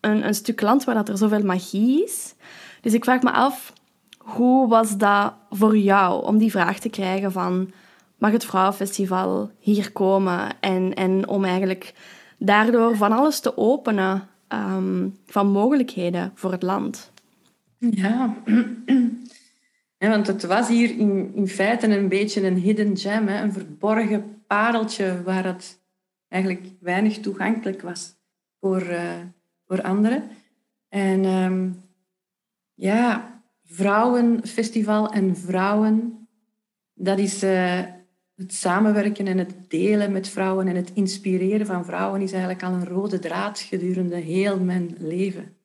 een, 0.00 0.26
een 0.26 0.34
stuk 0.34 0.60
land 0.60 0.84
waar 0.84 0.94
dat 0.94 1.08
er 1.08 1.18
zoveel 1.18 1.44
magie 1.44 2.04
is. 2.04 2.34
Dus 2.80 2.92
ik 2.94 3.04
vraag 3.04 3.22
me 3.22 3.30
af, 3.32 3.72
hoe 4.18 4.68
was 4.68 4.96
dat 4.96 5.34
voor 5.50 5.76
jou 5.76 6.24
om 6.24 6.38
die 6.38 6.50
vraag 6.50 6.78
te 6.78 6.88
krijgen 6.88 7.32
van 7.32 7.70
mag 8.18 8.32
het 8.32 8.44
Vrouwenfestival 8.44 9.50
hier 9.58 9.92
komen 9.92 10.60
en, 10.60 10.94
en 10.94 11.28
om 11.28 11.44
eigenlijk 11.44 11.94
daardoor 12.38 12.96
van 12.96 13.12
alles 13.12 13.40
te 13.40 13.56
openen 13.56 14.28
um, 14.48 15.16
van 15.26 15.46
mogelijkheden 15.46 16.32
voor 16.34 16.52
het 16.52 16.62
land? 16.62 17.12
Ja. 17.90 18.34
want 19.98 20.26
het 20.26 20.44
was 20.44 20.68
hier 20.68 20.90
in, 20.98 21.32
in 21.34 21.48
feite 21.48 21.86
een 21.86 22.08
beetje 22.08 22.46
een 22.46 22.56
hidden 22.56 22.96
gem, 22.96 23.28
hè? 23.28 23.42
een 23.42 23.52
verborgen 23.52 24.42
pareltje 24.46 25.22
waar 25.24 25.44
het 25.44 25.80
eigenlijk 26.28 26.66
weinig 26.80 27.18
toegankelijk 27.18 27.82
was 27.82 28.14
voor, 28.60 28.82
uh, 28.82 29.12
voor 29.66 29.82
anderen. 29.82 30.28
En 30.88 31.24
um, 31.24 31.82
ja, 32.74 33.40
vrouwenfestival 33.64 35.12
en 35.12 35.36
vrouwen, 35.36 36.28
dat 36.94 37.18
is 37.18 37.44
uh, 37.44 37.80
het 38.36 38.54
samenwerken 38.54 39.26
en 39.26 39.38
het 39.38 39.54
delen 39.70 40.12
met 40.12 40.28
vrouwen 40.28 40.68
en 40.68 40.76
het 40.76 40.92
inspireren 40.94 41.66
van 41.66 41.84
vrouwen 41.84 42.20
is 42.20 42.30
eigenlijk 42.30 42.62
al 42.62 42.72
een 42.72 42.86
rode 42.86 43.18
draad 43.18 43.60
gedurende 43.60 44.16
heel 44.16 44.60
mijn 44.60 44.96
leven. 44.98 45.56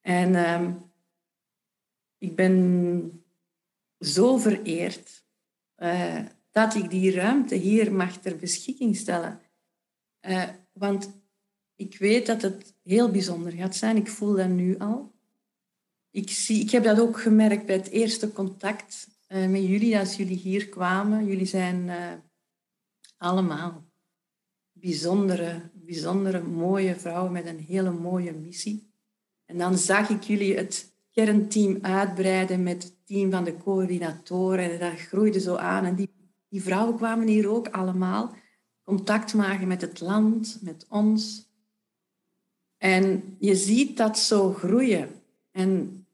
En 0.00 0.50
um, 0.54 0.90
ik 2.18 2.36
ben 2.36 3.24
zo 4.00 4.36
vereerd 4.36 5.24
uh, 5.78 6.18
dat 6.50 6.74
ik 6.74 6.90
die 6.90 7.14
ruimte 7.14 7.54
hier 7.54 7.92
mag 7.92 8.16
ter 8.16 8.36
beschikking 8.36 8.96
stellen. 8.96 9.40
Uh, 10.20 10.42
want 10.72 11.10
ik 11.76 11.98
weet 11.98 12.26
dat 12.26 12.42
het 12.42 12.74
heel 12.82 13.10
bijzonder 13.10 13.52
gaat 13.52 13.76
zijn. 13.76 13.96
Ik 13.96 14.08
voel 14.08 14.34
dat 14.34 14.48
nu 14.48 14.78
al. 14.78 15.14
Ik, 16.10 16.30
zie, 16.30 16.60
ik 16.60 16.70
heb 16.70 16.84
dat 16.84 17.00
ook 17.00 17.20
gemerkt 17.20 17.66
bij 17.66 17.76
het 17.76 17.88
eerste 17.88 18.32
contact 18.32 19.08
uh, 19.28 19.48
met 19.48 19.66
jullie, 19.66 19.98
als 19.98 20.16
jullie 20.16 20.36
hier 20.36 20.68
kwamen. 20.68 21.26
Jullie 21.26 21.46
zijn 21.46 21.86
uh, 21.86 22.12
allemaal 23.16 23.84
bijzondere, 24.72 25.70
bijzondere, 25.72 26.42
mooie 26.42 26.96
vrouwen 26.96 27.32
met 27.32 27.46
een 27.46 27.58
hele 27.58 27.90
mooie 27.90 28.32
missie. 28.32 28.90
En 29.44 29.58
dan 29.58 29.78
zag 29.78 30.08
ik 30.08 30.22
jullie 30.22 30.56
het 30.56 30.92
kernteam 31.10 31.78
uitbreiden 31.80 32.62
met 32.62 32.82
het 32.82 33.06
team 33.06 33.30
van 33.30 33.44
de 33.44 33.56
coördinatoren. 33.56 34.72
En 34.72 34.78
dat 34.78 35.00
groeide 35.00 35.40
zo 35.40 35.54
aan. 35.54 35.84
En 35.84 35.94
die, 35.94 36.10
die 36.48 36.62
vrouwen 36.62 36.96
kwamen 36.96 37.26
hier 37.26 37.48
ook 37.48 37.68
allemaal 37.68 38.34
contact 38.84 39.34
maken 39.34 39.68
met 39.68 39.80
het 39.80 40.00
land, 40.00 40.58
met 40.62 40.86
ons. 40.88 41.48
En 42.78 43.36
je 43.38 43.54
ziet 43.54 43.96
dat 43.96 44.18
zo 44.18 44.52
groeien. 44.52 45.08
En 45.50 46.04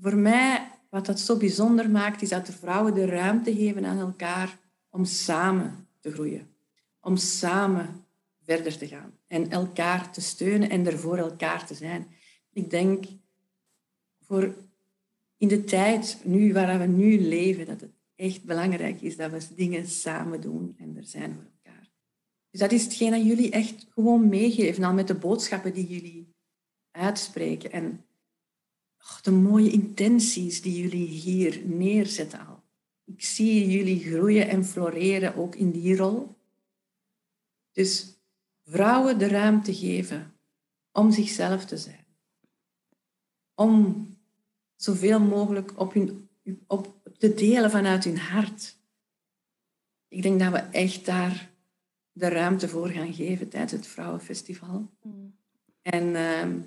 voor 0.00 0.16
mij, 0.16 0.67
wat 0.88 1.06
dat 1.06 1.20
zo 1.20 1.36
bijzonder 1.36 1.90
maakt, 1.90 2.22
is 2.22 2.28
dat 2.28 2.46
de 2.46 2.52
vrouwen 2.52 2.94
de 2.94 3.06
ruimte 3.06 3.54
geven 3.54 3.84
aan 3.84 3.98
elkaar 3.98 4.58
om 4.90 5.04
samen 5.04 5.86
te 6.00 6.12
groeien. 6.12 6.48
Om 7.00 7.16
samen 7.16 8.04
verder 8.44 8.78
te 8.78 8.86
gaan 8.86 9.12
en 9.26 9.50
elkaar 9.50 10.12
te 10.12 10.20
steunen 10.20 10.70
en 10.70 10.86
er 10.86 10.98
voor 10.98 11.16
elkaar 11.16 11.66
te 11.66 11.74
zijn. 11.74 12.06
Ik 12.52 12.70
denk 12.70 13.04
voor 14.20 14.54
in 15.36 15.48
de 15.48 15.64
tijd 15.64 16.20
nu 16.24 16.52
waar 16.52 16.78
we 16.78 16.86
nu 16.86 17.20
leven, 17.20 17.66
dat 17.66 17.80
het 17.80 17.92
echt 18.14 18.44
belangrijk 18.44 19.00
is 19.00 19.16
dat 19.16 19.30
we 19.30 19.54
dingen 19.54 19.86
samen 19.86 20.40
doen 20.40 20.74
en 20.78 20.96
er 20.96 21.04
zijn 21.04 21.34
voor 21.34 21.44
elkaar. 21.44 21.90
Dus 22.50 22.60
dat 22.60 22.72
is 22.72 22.84
hetgeen 22.84 23.10
dat 23.10 23.24
jullie 23.24 23.50
echt 23.50 23.86
gewoon 23.90 24.28
meegeven, 24.28 24.84
al 24.84 24.92
met 24.92 25.06
de 25.06 25.14
boodschappen 25.14 25.72
die 25.72 25.86
jullie 25.86 26.34
uitspreken. 26.90 27.72
En 27.72 28.04
de 29.22 29.30
mooie 29.30 29.70
intenties 29.70 30.62
die 30.62 30.80
jullie 30.80 31.06
hier 31.06 31.62
neerzetten 31.64 32.46
al. 32.46 32.62
Ik 33.04 33.24
zie 33.24 33.70
jullie 33.70 34.00
groeien 34.00 34.48
en 34.48 34.64
floreren 34.64 35.36
ook 35.36 35.54
in 35.54 35.70
die 35.70 35.96
rol. 35.96 36.36
Dus 37.72 38.16
vrouwen 38.64 39.18
de 39.18 39.28
ruimte 39.28 39.74
geven 39.74 40.32
om 40.92 41.12
zichzelf 41.12 41.64
te 41.64 41.76
zijn. 41.76 42.06
Om 43.54 44.06
zoveel 44.76 45.20
mogelijk 45.20 45.80
op, 45.80 45.92
hun, 45.92 46.28
op 46.66 47.10
te 47.18 47.34
delen 47.34 47.70
vanuit 47.70 48.04
hun 48.04 48.18
hart. 48.18 48.76
Ik 50.08 50.22
denk 50.22 50.40
dat 50.40 50.52
we 50.52 50.58
echt 50.58 51.04
daar 51.04 51.50
de 52.12 52.28
ruimte 52.28 52.68
voor 52.68 52.88
gaan 52.88 53.14
geven 53.14 53.48
tijdens 53.48 53.72
het 53.72 53.86
Vrouwenfestival. 53.86 54.90
Mm. 55.02 55.36
En 55.82 56.16
ehm, 56.16 56.60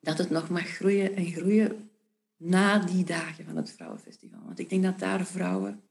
dat 0.00 0.18
het 0.18 0.30
nog 0.30 0.48
mag 0.48 0.66
groeien 0.66 1.16
en 1.16 1.26
groeien 1.26 1.90
na 2.36 2.78
die 2.78 3.04
dagen 3.04 3.44
van 3.44 3.56
het 3.56 3.70
Vrouwenfestival. 3.70 4.40
Want 4.44 4.58
ik 4.58 4.68
denk 4.68 4.82
dat 4.82 4.98
daar 4.98 5.26
vrouwen 5.26 5.82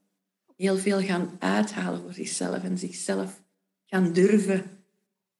heel 0.56 0.76
veel 0.76 1.00
gaan 1.00 1.36
uithalen 1.38 2.00
voor 2.00 2.12
zichzelf 2.12 2.62
en 2.62 2.78
zichzelf 2.78 3.42
gaan 3.84 4.12
durven 4.12 4.84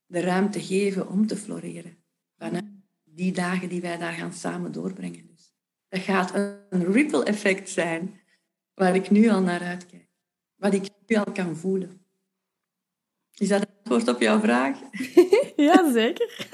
de 0.07 0.21
ruimte 0.21 0.61
geven 0.61 1.09
om 1.09 1.27
te 1.27 1.37
floreren. 1.37 1.97
Vanuit 2.39 2.65
die 3.05 3.33
dagen 3.33 3.69
die 3.69 3.81
wij 3.81 3.99
daar 3.99 4.13
gaan 4.13 4.33
samen 4.33 4.73
doorbrengen. 4.73 5.27
Dus 5.27 5.53
dat 5.89 6.01
gaat 6.01 6.35
een 6.71 6.93
ripple 6.93 7.25
effect 7.25 7.71
zijn 7.71 8.21
waar 8.75 8.95
ik 8.95 9.11
nu 9.11 9.29
al 9.29 9.41
naar 9.41 9.63
uitkijk. 9.63 10.09
Wat 10.57 10.75
ik 10.75 10.89
nu 11.07 11.17
al 11.17 11.33
kan 11.33 11.57
voelen. 11.57 12.01
Is 13.39 13.49
dat 13.49 13.61
het 13.61 13.69
antwoord 13.77 14.17
op 14.17 14.21
jouw 14.21 14.41
vraag? 14.41 14.79
ja, 15.69 15.93
zeker. 15.93 16.47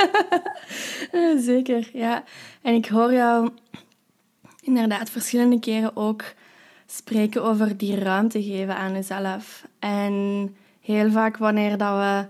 zeker, 1.50 1.90
ja. 1.92 2.25
En 2.62 2.75
ik 2.75 2.87
hoor 2.87 3.12
jou 3.12 3.50
inderdaad 4.61 5.11
verschillende 5.11 5.61
keren 5.61 5.97
ook 5.97 6.25
spreken 6.87 7.42
over 7.42 7.76
die 7.76 7.99
ruimte 7.99 8.42
geven 8.42 8.76
aan 8.76 8.92
jezelf. 8.92 9.66
En 9.78 10.56
heel 10.80 11.11
vaak 11.11 11.37
wanneer 11.37 11.76
dat 11.78 11.97
we 11.97 12.26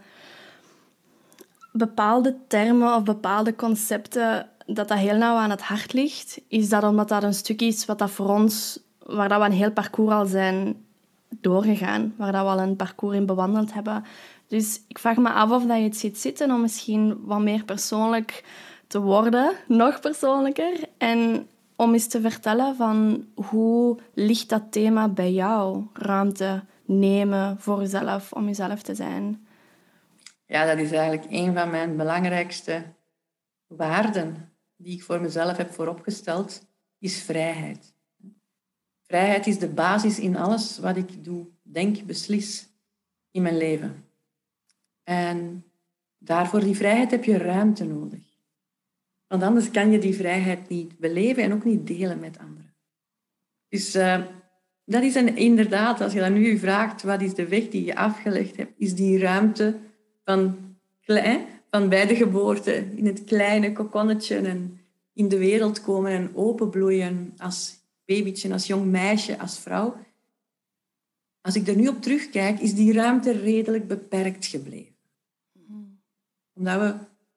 bepaalde 1.73 2.37
termen 2.49 2.95
of 2.95 3.03
bepaalde 3.03 3.57
concepten, 3.57 4.49
dat 4.67 4.89
dat 4.89 4.99
heel 4.99 5.17
nauw 5.17 5.37
aan 5.37 5.51
het 5.51 5.63
hart 5.63 5.93
ligt, 5.93 6.41
is 6.49 6.69
dat 6.69 6.83
omdat 6.83 7.09
dat 7.09 7.23
een 7.23 7.35
stuk 7.35 7.61
is 7.61 7.85
wat 7.85 7.99
dat 7.99 8.11
voor 8.11 8.29
ons, 8.29 8.81
waar 8.99 9.29
dat 9.29 9.39
we 9.39 9.45
een 9.45 9.53
heel 9.53 9.73
parcours 9.73 10.15
al 10.15 10.27
zijn 10.27 10.85
doorgegaan, 11.41 12.15
waar 12.17 12.33
dat 12.33 12.43
we 12.43 12.49
al 12.49 12.61
een 12.61 12.77
parcours 12.77 13.17
in 13.17 13.27
bewandeld 13.27 13.75
hebben. 13.75 14.05
Dus 14.49 14.81
ik 14.89 14.99
vraag 14.99 15.17
me 15.17 15.31
af 15.31 15.51
of 15.51 15.65
dat 15.65 15.77
je 15.77 15.83
het 15.83 15.97
ziet 15.97 16.19
zitten 16.19 16.51
om 16.51 16.61
misschien 16.61 17.19
wat 17.25 17.41
meer 17.41 17.65
persoonlijk 17.65 18.45
te 18.95 19.01
worden, 19.01 19.57
nog 19.69 20.01
persoonlijker. 20.01 20.89
En 20.99 21.49
om 21.77 21.93
eens 21.93 22.07
te 22.07 22.21
vertellen 22.21 22.77
van 22.77 23.27
hoe 23.35 23.99
ligt 24.13 24.49
dat 24.49 24.73
thema 24.73 25.09
bij 25.09 25.33
jou? 25.33 25.87
Ruimte 25.93 26.65
nemen 26.85 27.61
voor 27.61 27.81
jezelf, 27.81 28.33
om 28.33 28.47
jezelf 28.47 28.83
te 28.83 28.95
zijn. 28.95 29.47
Ja, 30.47 30.65
dat 30.67 30.79
is 30.79 30.93
eigenlijk 30.93 31.27
een 31.31 31.55
van 31.55 31.71
mijn 31.71 31.97
belangrijkste 31.97 32.83
waarden 33.67 34.53
die 34.77 34.95
ik 34.95 35.03
voor 35.03 35.21
mezelf 35.21 35.57
heb 35.57 35.73
vooropgesteld, 35.73 36.67
is 36.99 37.23
vrijheid. 37.23 37.95
Vrijheid 39.03 39.47
is 39.47 39.59
de 39.59 39.69
basis 39.69 40.19
in 40.19 40.37
alles 40.37 40.79
wat 40.79 40.97
ik 40.97 41.25
doe, 41.25 41.47
denk, 41.63 42.05
beslis. 42.05 42.69
in 43.31 43.43
mijn 43.43 43.57
leven. 43.57 44.09
En 45.03 45.65
daarvoor 46.19 46.61
die 46.61 46.77
vrijheid 46.77 47.11
heb 47.11 47.25
je 47.25 47.39
ruimte 47.39 47.85
nodig. 47.85 48.34
Want 49.35 49.47
anders 49.47 49.71
kan 49.71 49.91
je 49.91 49.99
die 49.99 50.15
vrijheid 50.15 50.69
niet 50.69 50.99
beleven 50.99 51.43
en 51.43 51.53
ook 51.53 51.65
niet 51.65 51.87
delen 51.87 52.21
met 52.21 52.39
anderen. 52.39 52.75
Dus 53.69 53.97
uh, 53.97 54.23
dat 54.85 55.03
is 55.03 55.15
een, 55.15 55.37
inderdaad, 55.37 56.01
als 56.01 56.13
je 56.13 56.21
dan 56.21 56.33
nu 56.33 56.59
vraagt, 56.59 57.03
wat 57.03 57.23
is 57.23 57.35
de 57.35 57.49
weg 57.49 57.69
die 57.69 57.85
je 57.85 57.97
afgelegd 57.97 58.57
hebt, 58.57 58.73
is 58.77 58.95
die 58.95 59.19
ruimte 59.19 59.77
van, 60.25 60.59
klein, 61.05 61.47
van 61.71 61.89
bij 61.89 62.07
de 62.07 62.15
geboorte, 62.15 62.87
in 62.95 63.07
het 63.07 63.25
kleine 63.25 63.73
kokonnetje 63.73 64.37
en 64.37 64.81
in 65.13 65.29
de 65.29 65.39
wereld 65.39 65.83
komen 65.83 66.13
en 66.13 66.31
openbloeien 66.35 67.35
als 67.37 67.79
babytje, 68.05 68.53
als 68.53 68.67
jong 68.67 68.91
meisje, 68.91 69.39
als 69.39 69.59
vrouw. 69.59 69.97
Als 71.41 71.57
ik 71.57 71.69
er 71.69 71.77
nu 71.77 71.89
op 71.89 72.03
terugkijk, 72.03 72.61
is 72.61 72.75
die 72.75 72.93
ruimte 72.93 73.33
redelijk 73.33 73.89
beperkt 73.89 74.47
gebleven. 74.47 74.95
Omdat 76.53 76.81
we 76.81 76.95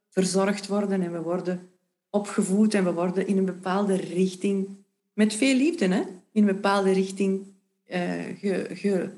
verzorgd 0.10 0.68
worden 0.68 1.02
en 1.02 1.12
we 1.12 1.22
worden 1.22 1.76
opgevoed 2.18 2.74
en 2.74 2.84
we 2.84 2.94
worden 2.94 3.28
in 3.28 3.38
een 3.38 3.46
bepaalde 3.46 3.96
richting, 3.96 4.68
met 5.14 5.34
veel 5.34 5.56
liefde, 5.56 5.88
hè? 5.88 6.02
in 6.32 6.48
een 6.48 6.56
bepaalde 6.56 6.92
richting 6.92 7.46
uh, 7.88 8.24
ge, 8.40 9.10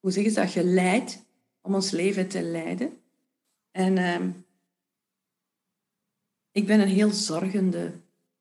hoe 0.00 0.10
zeggen 0.10 0.32
ze 0.32 0.40
dat, 0.40 0.50
geleid 0.50 1.22
om 1.60 1.74
ons 1.74 1.90
leven 1.90 2.28
te 2.28 2.42
leiden. 2.42 2.98
En 3.70 3.96
uh, 3.96 4.20
ik 6.52 6.66
ben 6.66 6.80
een 6.80 6.88
heel 6.88 7.10
zorgende 7.10 7.92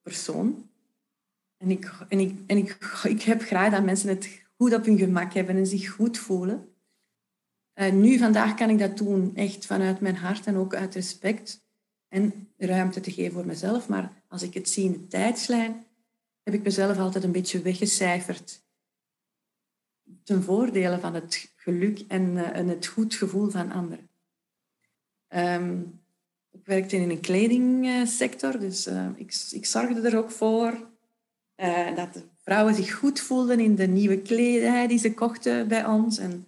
persoon. 0.01 0.69
En, 1.57 1.71
ik, 1.71 1.91
en, 2.09 2.19
ik, 2.19 2.39
en 2.47 2.57
ik, 2.57 3.01
ik 3.03 3.21
heb 3.21 3.41
graag 3.41 3.71
dat 3.71 3.83
mensen 3.83 4.09
het 4.09 4.41
goed 4.57 4.73
op 4.73 4.85
hun 4.85 4.97
gemak 4.97 5.33
hebben 5.33 5.55
en 5.55 5.67
zich 5.67 5.89
goed 5.89 6.17
voelen. 6.17 6.73
En 7.73 8.01
nu, 8.01 8.17
vandaag, 8.17 8.55
kan 8.55 8.69
ik 8.69 8.79
dat 8.79 8.97
doen 8.97 9.35
echt 9.35 9.65
vanuit 9.65 9.99
mijn 9.99 10.15
hart 10.15 10.45
en 10.45 10.55
ook 10.55 10.75
uit 10.75 10.93
respect 10.93 11.67
en 12.09 12.47
ruimte 12.57 12.99
te 12.99 13.11
geven 13.11 13.33
voor 13.33 13.45
mezelf. 13.45 13.87
Maar 13.87 14.11
als 14.27 14.43
ik 14.43 14.53
het 14.53 14.69
zie 14.69 14.85
in 14.85 14.91
de 14.91 15.07
tijdslijn, 15.07 15.85
heb 16.43 16.53
ik 16.53 16.63
mezelf 16.63 16.97
altijd 16.97 17.23
een 17.23 17.31
beetje 17.31 17.61
weggecijferd. 17.61 18.61
Ten 20.23 20.43
voordele 20.43 20.99
van 20.99 21.13
het 21.13 21.51
geluk 21.55 21.99
en, 22.07 22.21
uh, 22.21 22.55
en 22.55 22.67
het 22.67 22.87
goed 22.87 23.15
gevoel 23.15 23.49
van 23.49 23.71
anderen. 23.71 24.09
Um, 25.35 25.99
ik 26.51 26.65
werkte 26.65 26.95
in 26.95 27.09
een 27.09 27.19
kledingsector, 27.19 28.59
dus 28.59 28.87
uh, 28.87 29.07
ik, 29.15 29.47
ik 29.51 29.65
zorgde 29.65 30.09
er 30.09 30.17
ook 30.17 30.31
voor 30.31 30.87
uh, 31.57 31.95
dat 31.95 32.23
vrouwen 32.41 32.75
zich 32.75 32.93
goed 32.93 33.19
voelden 33.19 33.59
in 33.59 33.75
de 33.75 33.87
nieuwe 33.87 34.21
kledij 34.21 34.87
die 34.87 34.97
ze 34.97 35.13
kochten 35.13 35.67
bij 35.67 35.85
ons. 35.85 36.17
En, 36.17 36.45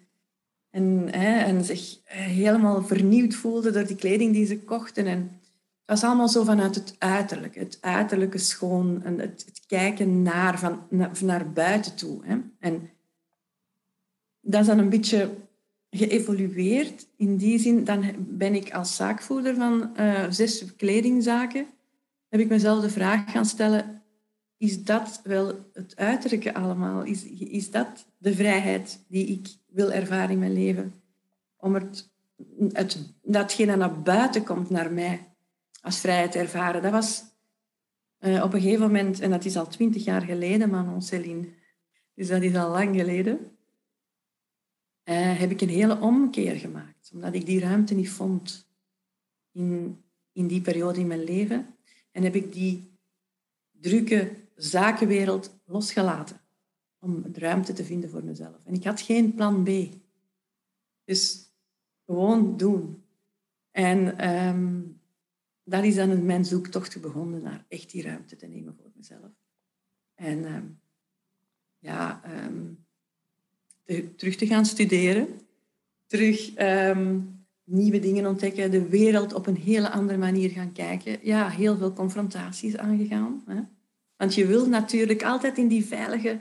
en, 0.70 1.12
en 1.12 1.64
zich 1.64 2.00
helemaal 2.06 2.84
vernieuwd 2.84 3.34
voelden 3.34 3.74
door 3.74 3.86
die 3.86 3.96
kleding 3.96 4.34
die 4.34 4.46
ze 4.46 4.60
kochten. 4.60 5.06
En 5.06 5.41
was 5.86 6.04
allemaal 6.04 6.30
zo 6.30 6.44
vanuit 6.44 6.76
het 6.76 6.96
uiterlijk. 6.98 7.56
Het 7.56 7.78
uiterlijke 7.82 8.38
schoon 8.38 9.04
en 9.04 9.20
het, 9.20 9.44
het 9.46 9.66
kijken 9.68 10.22
naar, 10.22 10.60
van, 10.60 10.88
naar, 11.20 11.52
buiten 11.52 11.96
toe. 11.96 12.26
Hè. 12.26 12.38
En 12.60 12.90
dat 14.42 14.62
is 14.62 14.68
dan 14.68 14.80
een 14.80 14.90
beetje 14.90 15.30
geëvolueerd. 15.90 17.08
In 17.16 17.38
die 17.38 17.60
zin, 17.60 17.84
dan 17.84 18.04
ben 18.18 18.56
ik 18.56 18.74
als 18.74 18.96
zaakvoerder 18.96 19.56
van 19.56 19.92
uh, 20.00 20.26
zes 20.30 20.76
kledingzaken, 20.76 21.66
heb 22.30 22.40
ik 22.40 22.50
mezelf 22.50 22.82
de 22.82 22.90
vraag 22.90 23.32
gaan 23.32 23.46
stellen, 23.46 24.02
is 24.58 24.84
dat 24.84 25.22
wel 25.24 25.70
het 25.74 25.96
uiterlijke 25.96 26.54
allemaal? 26.54 27.04
Is, 27.04 27.24
is 27.24 27.72
dat 27.72 28.06
de 28.18 28.36
vrijheid 28.36 29.00
die 29.08 29.28
ik 29.28 29.48
wil 29.68 29.92
ervaren 29.92 30.30
in 30.30 30.40
mijn 30.40 30.54
leven? 30.54 30.94
Om 31.58 31.74
het, 31.74 32.10
datgene 33.22 33.76
naar 33.76 34.02
buiten 34.02 34.44
komt 34.44 34.70
naar 34.70 34.92
mij, 34.92 35.31
als 35.82 36.00
vrijheid 36.00 36.36
ervaren. 36.36 36.82
Dat 36.82 36.92
was 36.92 37.24
uh, 38.20 38.44
op 38.44 38.54
een 38.54 38.62
gegeven 38.62 38.86
moment, 38.86 39.20
en 39.20 39.30
dat 39.30 39.46
is 39.46 39.58
al 39.58 39.68
twintig 39.68 40.04
jaar 40.04 40.22
geleden, 40.22 40.70
Manon 40.70 41.02
Céline, 41.02 41.48
dus 42.14 42.28
dat 42.28 42.42
is 42.42 42.56
al 42.56 42.70
lang 42.70 42.96
geleden, 42.96 43.58
uh, 45.04 45.40
heb 45.40 45.52
ik 45.52 45.62
een 45.62 45.70
hele 45.70 46.00
omkeer 46.00 46.56
gemaakt. 46.56 47.12
Omdat 47.14 47.34
ik 47.34 47.46
die 47.46 47.60
ruimte 47.60 47.94
niet 47.94 48.10
vond 48.10 48.68
in, 49.52 50.02
in 50.32 50.48
die 50.48 50.62
periode 50.62 51.00
in 51.00 51.08
mijn 51.08 51.24
leven. 51.24 51.68
En 52.12 52.24
heb 52.24 52.36
ik 52.36 52.54
die 52.54 53.00
drukke 53.72 54.32
zakenwereld 54.56 55.60
losgelaten 55.66 56.42
om 57.00 57.26
ruimte 57.34 57.74
te 57.74 57.84
vinden 57.84 58.10
voor 58.10 58.24
mezelf. 58.24 58.66
En 58.66 58.74
ik 58.74 58.84
had 58.84 59.02
geen 59.02 59.36
plan 59.36 59.64
B. 59.64 59.70
Dus 61.04 61.50
gewoon 62.06 62.58
doen. 62.58 63.04
En 63.72 64.30
um, 64.48 64.91
dat 65.72 65.84
is 65.84 65.96
dan 65.96 66.26
mijn 66.26 66.46
zoektocht 66.46 67.02
begonnen 67.02 67.42
naar 67.42 67.66
echt 67.68 67.92
die 67.92 68.04
ruimte 68.04 68.36
te 68.36 68.48
nemen 68.48 68.76
voor 68.76 68.92
mezelf. 68.96 69.32
En 70.16 70.46
ehm, 70.46 70.66
ja, 71.80 72.22
um, 72.48 72.86
terug 74.16 74.36
te 74.36 74.48
gaan 74.48 74.66
studeren, 74.66 75.28
terug 76.06 76.54
ehm, 76.54 77.20
nieuwe 77.64 78.00
dingen 78.00 78.26
ontdekken, 78.26 78.72
de 78.72 78.88
wereld 78.88 79.34
op 79.34 79.48
een 79.48 79.58
hele 79.58 79.90
andere 79.90 80.18
manier 80.18 80.50
gaan 80.50 80.72
kijken. 80.72 81.20
Ja, 81.22 81.50
heel 81.50 81.78
veel 81.78 81.94
confrontaties 81.94 82.78
aangegaan. 82.78 83.44
Hè? 83.46 83.62
Want 84.18 84.36
je 84.36 84.46
wil 84.46 84.68
natuurlijk 84.68 85.24
altijd 85.24 85.58
in 85.58 85.68
die 85.68 85.86
veilige 85.86 86.40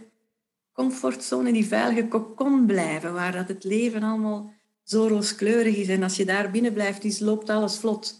comfortzone, 0.73 1.49
in 1.49 1.55
die 1.55 1.67
veilige 1.67 2.09
kokon 2.09 2.67
blijven, 2.67 3.13
waar 3.13 3.33
dat 3.33 3.49
het 3.49 3.65
leven 3.65 4.03
allemaal 4.03 4.53
zo 4.83 5.07
rooskleurig 5.07 5.77
is. 5.77 5.89
En 5.89 6.03
als 6.03 6.17
je 6.17 6.25
daar 6.25 6.51
binnen 6.51 6.73
blijft, 6.73 7.21
loopt 7.21 7.51
alles 7.51 7.79
vlot. 7.79 8.20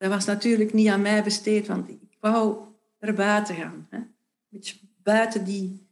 Dat 0.00 0.10
was 0.10 0.24
natuurlijk 0.24 0.72
niet 0.72 0.88
aan 0.88 1.02
mij 1.02 1.22
besteed, 1.22 1.66
want 1.66 1.88
ik 1.88 2.16
wou 2.20 2.58
er 2.98 3.14
buiten 3.14 3.54
gaan. 3.54 3.86
Hè? 3.90 3.98
Beetje 4.48 4.76
buiten 5.02 5.44
die, 5.44 5.86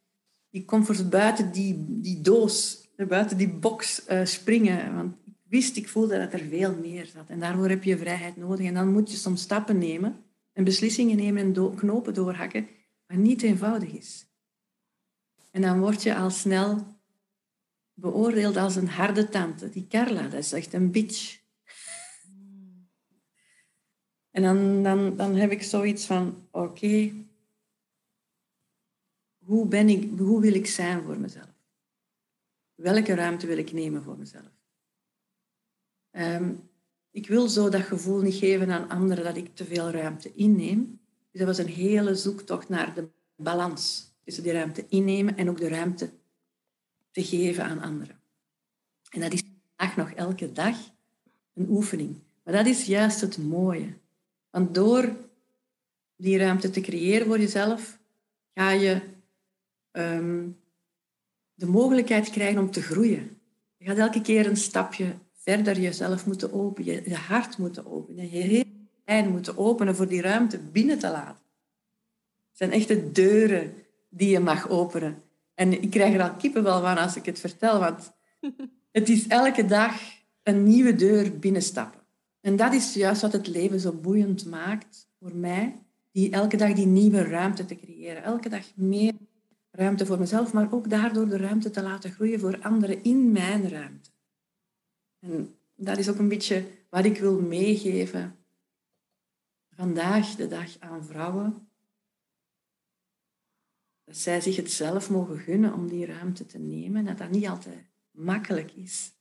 die 0.51 0.65
comfort, 0.65 1.11
buiten 1.11 1.53
die, 1.53 1.85
die 1.89 2.21
doos, 2.21 2.89
buiten 3.09 3.37
die 3.37 3.49
box 3.49 4.03
uh, 4.09 4.25
springen. 4.25 4.95
Want 4.95 5.15
ik 5.25 5.35
wist, 5.49 5.77
ik 5.77 5.89
voelde 5.89 6.19
dat 6.19 6.33
er 6.33 6.47
veel 6.49 6.77
meer 6.77 7.07
zat. 7.07 7.29
En 7.29 7.41
daarvoor 7.41 7.69
heb 7.69 7.85
je 7.85 7.99
vrijheid 7.99 8.37
nodig. 8.37 8.67
En 8.67 8.75
dan 8.75 8.93
moet 8.93 9.11
je 9.11 9.17
soms 9.17 9.43
stappen 9.43 9.79
nemen 9.79 10.17
en 10.53 10.65
beslissingen 10.65 11.17
nemen 11.17 11.55
en 11.55 11.75
knopen 11.75 12.15
doorhakken, 12.15 12.69
wat 13.07 13.19
niet 13.19 13.43
eenvoudig 13.43 13.91
is. 13.91 14.27
En 15.51 15.63
dan 15.63 15.81
word 15.81 16.03
je 16.03 16.17
al 16.17 16.31
snel 16.31 16.87
beoordeeld 17.95 18.57
als 18.57 18.77
een 18.77 18.89
harde 18.89 19.29
tante. 19.29 19.71
Die 19.71 19.87
Carla, 19.89 20.23
dat 20.23 20.41
is 20.41 20.53
echt 20.53 20.73
een 20.73 20.91
bitch. 20.91 21.38
En 24.39 24.45
dan, 24.45 24.83
dan, 24.83 25.17
dan 25.17 25.35
heb 25.35 25.51
ik 25.51 25.63
zoiets 25.63 26.07
van, 26.07 26.47
oké, 26.51 27.13
hoe, 29.45 29.67
ben 29.67 29.89
ik, 29.89 30.19
hoe 30.19 30.41
wil 30.41 30.55
ik 30.55 30.67
zijn 30.67 31.03
voor 31.03 31.19
mezelf? 31.19 31.53
Welke 32.75 33.15
ruimte 33.15 33.47
wil 33.47 33.57
ik 33.59 33.73
nemen 33.73 34.03
voor 34.03 34.19
mezelf? 34.19 34.51
Um, 36.11 36.69
ik 37.11 37.29
wil 37.29 37.49
zo 37.49 37.69
dat 37.69 37.83
gevoel 37.83 38.21
niet 38.21 38.35
geven 38.35 38.71
aan 38.71 38.89
anderen 38.89 39.25
dat 39.25 39.37
ik 39.37 39.55
te 39.55 39.65
veel 39.65 39.91
ruimte 39.91 40.35
inneem. 40.35 41.01
Dus 41.31 41.41
dat 41.41 41.57
was 41.57 41.67
een 41.67 41.73
hele 41.73 42.15
zoektocht 42.15 42.69
naar 42.69 42.95
de 42.95 43.09
balans 43.37 44.13
tussen 44.25 44.43
die 44.43 44.53
ruimte 44.53 44.87
innemen 44.89 45.37
en 45.37 45.51
ook 45.51 45.59
de 45.59 45.69
ruimte 45.69 46.11
te 47.11 47.25
geven 47.25 47.65
aan 47.65 47.81
anderen. 47.81 48.21
En 49.11 49.21
dat 49.21 49.33
is 49.33 49.43
vandaag 49.77 49.97
nog 49.97 50.11
elke 50.11 50.53
dag 50.53 50.77
een 51.55 51.69
oefening. 51.69 52.17
Maar 52.43 52.55
dat 52.55 52.67
is 52.67 52.85
juist 52.85 53.21
het 53.21 53.39
mooie. 53.39 53.95
Want 54.51 54.75
door 54.75 55.17
die 56.17 56.39
ruimte 56.39 56.71
te 56.71 56.81
creëren 56.81 57.27
voor 57.27 57.39
jezelf, 57.39 57.99
ga 58.55 58.71
je 58.71 59.01
um, 59.93 60.57
de 61.55 61.67
mogelijkheid 61.67 62.31
krijgen 62.31 62.61
om 62.61 62.71
te 62.71 62.83
groeien. 62.83 63.41
Je 63.77 63.85
gaat 63.85 63.99
elke 63.99 64.21
keer 64.21 64.47
een 64.47 64.57
stapje 64.57 65.15
verder 65.33 65.81
jezelf 65.81 66.27
moeten 66.27 66.53
openen, 66.53 67.03
je, 67.05 67.15
hart 67.15 67.59
moeten 67.59 67.87
openen, 67.87 68.31
je 68.31 68.39
hele 68.39 68.67
zijn 69.09 69.31
moeten 69.31 69.59
openen 69.59 69.97
voor 69.97 70.09
die 70.09 70.21
ruimte 70.21 70.59
binnen 70.59 70.99
te 70.99 71.11
laten. 71.11 71.43
Het 72.49 72.59
zijn 72.59 72.73
echte 72.73 73.13
deuren 73.13 73.75
die 74.09 74.31
je 74.31 74.41
mag 74.41 74.69
openen. 74.69 75.23
En 75.55 75.83
ik 75.83 75.91
krijg 75.91 76.15
er 76.15 76.23
al 76.23 76.35
kippenvel 76.35 76.81
van 76.81 76.99
als 76.99 77.17
ik 77.17 77.25
het 77.25 77.41
vertel, 77.41 77.79
want 77.79 78.13
het 78.99 79.09
is 79.09 79.27
elke 79.27 79.67
dag 79.67 80.01
een 80.43 80.63
nieuwe 80.63 80.95
deur 80.95 81.39
binnenstappen. 81.39 81.98
En 82.41 82.57
dat 82.57 82.73
is 82.73 82.95
juist 82.95 83.23
wat 83.23 83.33
het 83.33 83.47
leven 83.47 83.81
zo 83.81 83.93
boeiend 83.93 84.47
maakt 84.47 85.09
voor 85.19 85.35
mij. 85.35 85.83
Die, 86.11 86.31
elke 86.31 86.57
dag 86.57 86.73
die 86.73 86.87
nieuwe 86.87 87.23
ruimte 87.23 87.65
te 87.65 87.77
creëren. 87.77 88.23
Elke 88.23 88.49
dag 88.49 88.77
meer 88.77 89.15
ruimte 89.71 90.07
voor 90.07 90.19
mezelf, 90.19 90.53
maar 90.53 90.73
ook 90.73 90.91
daardoor 90.91 91.29
de 91.29 91.37
ruimte 91.37 91.71
te 91.71 91.83
laten 91.83 92.13
groeien 92.13 92.41
voor 92.41 92.61
anderen 92.63 93.03
in 93.03 93.33
mijn 93.33 93.69
ruimte. 93.69 94.11
En 95.19 95.55
dat 95.75 95.99
is 95.99 96.09
ook 96.09 96.19
een 96.19 96.29
beetje 96.29 96.67
wat 96.91 97.05
ik 97.05 97.19
wil 97.19 97.41
meegeven 97.41 98.37
vandaag 99.71 100.35
de 100.35 100.49
dag 100.49 100.79
aan 100.79 101.05
vrouwen. 101.05 101.69
Dat 104.05 104.17
zij 104.17 104.41
zich 104.41 104.57
het 104.57 104.71
zelf 104.71 105.11
mogen 105.11 105.39
gunnen 105.39 105.75
om 105.75 105.89
die 105.89 106.07
ruimte 106.07 106.47
te 106.47 106.59
nemen. 106.59 107.05
Dat 107.05 107.19
dat 107.19 107.31
niet 107.31 107.49
altijd 107.49 107.91
makkelijk 108.11 108.73
is. 108.73 109.13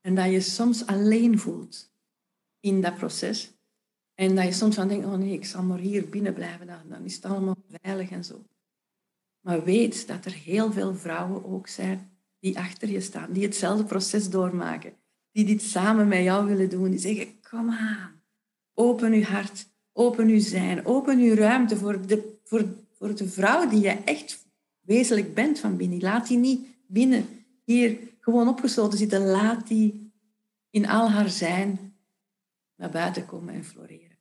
En 0.00 0.14
dat 0.14 0.30
je 0.30 0.40
soms 0.40 0.86
alleen 0.86 1.38
voelt 1.38 1.92
in 2.60 2.80
dat 2.80 2.96
proces. 2.96 3.52
En 4.14 4.34
dat 4.34 4.44
je 4.44 4.52
soms 4.52 4.74
van 4.74 4.88
denkt, 4.88 5.06
oh 5.06 5.14
nee, 5.14 5.32
ik 5.32 5.44
zal 5.44 5.62
maar 5.62 5.78
hier 5.78 6.08
binnen 6.08 6.34
blijven, 6.34 6.66
dan, 6.66 6.80
dan 6.88 7.04
is 7.04 7.14
het 7.14 7.24
allemaal 7.24 7.56
veilig 7.82 8.10
en 8.10 8.24
zo. 8.24 8.44
Maar 9.40 9.64
weet 9.64 10.06
dat 10.06 10.24
er 10.24 10.32
heel 10.32 10.72
veel 10.72 10.94
vrouwen 10.94 11.44
ook 11.44 11.68
zijn 11.68 12.10
die 12.40 12.58
achter 12.58 12.90
je 12.90 13.00
staan, 13.00 13.32
die 13.32 13.42
hetzelfde 13.42 13.84
proces 13.84 14.30
doormaken, 14.30 14.92
die 15.32 15.44
dit 15.44 15.62
samen 15.62 16.08
met 16.08 16.22
jou 16.22 16.46
willen 16.46 16.70
doen, 16.70 16.90
die 16.90 16.98
zeggen, 16.98 17.40
kom 17.50 17.70
aan, 17.70 18.22
open 18.74 19.12
uw 19.12 19.22
hart, 19.22 19.66
open 19.92 20.28
uw 20.28 20.40
zijn, 20.40 20.86
open 20.86 21.18
uw 21.18 21.34
ruimte 21.34 21.76
voor 21.76 22.06
de, 22.06 22.38
voor, 22.44 22.64
voor 22.98 23.14
de 23.14 23.28
vrouw 23.28 23.68
die 23.68 23.80
je 23.80 23.90
echt 23.90 24.46
wezenlijk 24.80 25.34
bent 25.34 25.58
van 25.58 25.76
binnen. 25.76 26.00
Laat 26.00 26.28
die 26.28 26.38
niet 26.38 26.66
binnen 26.86 27.26
hier 27.64 27.98
gewoon 28.20 28.48
opgesloten 28.48 28.98
zitten. 28.98 29.26
Laat 29.26 29.68
die 29.68 30.12
in 30.70 30.88
al 30.88 31.10
haar 31.10 31.28
zijn 31.28 31.87
naar 32.78 32.90
buiten 32.90 33.26
komen 33.26 33.54
en 33.54 33.64
floreren. 33.64 34.18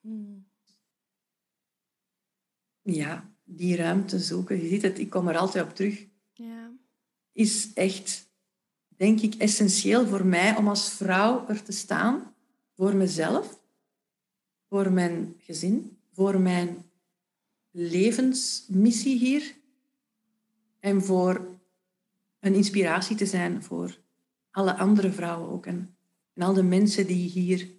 Hmm. 0.00 0.46
Ja, 2.82 3.32
die 3.44 3.76
ruimte 3.76 4.18
zoeken. 4.18 4.62
Je 4.62 4.68
ziet 4.68 4.82
het, 4.82 4.98
ik 4.98 5.10
kom 5.10 5.28
er 5.28 5.36
altijd 5.36 5.64
op 5.64 5.74
terug. 5.74 6.06
Ja. 6.32 6.72
Is 7.32 7.72
echt, 7.72 8.30
denk 8.88 9.20
ik, 9.20 9.34
essentieel 9.34 10.06
voor 10.06 10.26
mij 10.26 10.56
om 10.56 10.68
als 10.68 10.90
vrouw 10.90 11.48
er 11.48 11.62
te 11.62 11.72
staan. 11.72 12.34
Voor 12.74 12.94
mezelf, 12.94 13.60
voor 14.68 14.92
mijn 14.92 15.34
gezin, 15.38 15.98
voor 16.12 16.40
mijn 16.40 16.90
levensmissie 17.70 19.18
hier. 19.18 19.56
En 20.80 21.02
voor 21.02 21.58
een 22.38 22.54
inspiratie 22.54 23.16
te 23.16 23.26
zijn 23.26 23.62
voor 23.62 23.98
alle 24.50 24.76
andere 24.76 25.12
vrouwen 25.12 25.50
ook. 25.50 25.66
En, 25.66 25.96
en 26.32 26.42
al 26.42 26.54
de 26.54 26.62
mensen 26.62 27.06
die 27.06 27.28
hier 27.28 27.76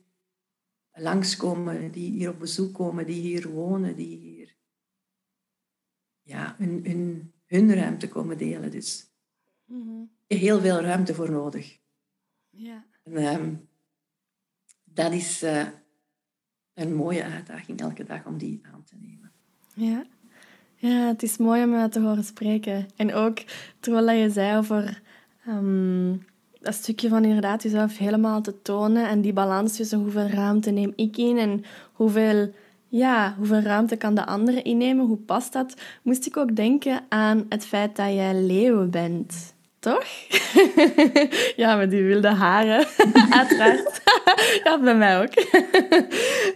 langskomen, 1.02 1.92
die 1.92 2.12
hier 2.12 2.30
op 2.30 2.40
bezoek 2.40 2.74
komen, 2.74 3.06
die 3.06 3.22
hier 3.22 3.50
wonen, 3.50 3.96
die 3.96 4.18
hier 4.18 4.56
ja, 6.22 6.56
hun, 6.58 6.82
hun, 6.84 7.34
hun 7.46 7.74
ruimte 7.74 8.08
komen 8.08 8.38
delen. 8.38 8.72
Dus 8.72 9.12
mm 9.66 10.18
heel 10.38 10.60
veel 10.60 10.82
ruimte 10.82 11.14
voor 11.14 11.32
nodig. 11.32 11.80
Ja. 12.50 12.86
En, 13.04 13.16
ehm, 13.16 13.56
dat 14.84 15.12
is 15.12 15.44
uh, 15.44 15.68
een 16.74 16.96
mooie 16.96 17.24
uitdaging 17.24 17.80
elke 17.80 18.04
dag 18.04 18.26
om 18.26 18.38
die 18.38 18.62
aan 18.72 18.84
te 18.84 18.96
nemen. 18.96 19.32
Ja. 19.74 20.06
Ja, 20.76 21.08
het 21.08 21.24
is 21.24 21.38
mooi 21.38 21.64
om 21.64 21.76
je 21.76 21.90
te 21.90 22.00
horen 22.00 22.24
spreken. 22.24 22.88
En 22.96 23.14
ook 23.14 23.38
terwijl 23.80 24.20
je 24.20 24.30
zei 24.30 24.58
over 24.58 25.02
um, 25.48 26.26
dat 26.60 26.74
stukje 26.74 27.10
van 27.10 27.24
inderdaad 27.24 27.64
jezelf 27.64 27.98
helemaal 27.98 28.42
te 28.42 28.62
tonen 28.62 29.08
en 29.08 29.22
die 29.22 29.34
balans 29.34 29.76
tussen 29.76 30.00
hoeveel 30.00 30.28
ruimte 30.28 30.72
neem 30.72 30.94
ik 30.96 31.18
in 31.18 31.38
en 31.38 31.64
hoeveel, 31.94 32.54
ja, 32.88 33.36
hoeveel 33.38 33.60
ruimte 33.60 33.96
kan 33.96 34.16
de 34.16 34.26
andere 34.26 34.62
innemen, 34.62 35.06
hoe 35.06 35.18
past 35.18 35.54
dat, 35.54 35.74
moest 36.02 36.26
ik 36.26 36.38
ook 36.38 36.56
denken 36.56 37.02
aan 37.10 37.46
het 37.50 37.66
feit 37.66 37.96
dat 37.96 38.14
jij 38.14 38.42
leeuw 38.42 38.90
bent. 38.90 39.54
Toch? 39.80 40.06
ja, 41.62 41.76
met 41.76 41.90
die 41.90 42.04
wilde 42.04 42.28
haren. 42.28 42.86
Uiteraard. 43.40 44.02
ja, 44.64 44.80
bij 44.80 44.96
mij 44.96 45.22
ook. 45.22 45.36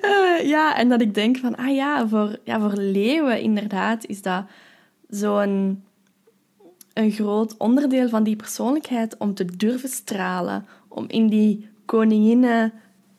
uh, 0.02 0.48
ja, 0.54 0.78
en 0.78 0.90
dat 0.90 1.02
ik 1.02 1.14
denk 1.14 1.38
van, 1.38 1.56
ah 1.56 1.76
ja, 1.76 2.08
voor, 2.08 2.38
ja, 2.44 2.60
voor 2.60 2.74
leeuwen 2.74 3.40
inderdaad 3.40 4.06
is 4.06 4.22
dat 4.22 4.44
zo'n 5.10 5.84
een 6.94 7.12
groot 7.12 7.58
onderdeel 7.58 8.10
van 8.10 8.24
die 8.24 8.36
persoonlijkheid 8.36 9.18
om 9.18 9.34
te 9.34 9.46
durven 9.46 9.90
stralen. 9.90 10.66
Om 10.88 11.06
in 11.08 11.28
die 11.28 11.70
koninginnen 11.86 12.74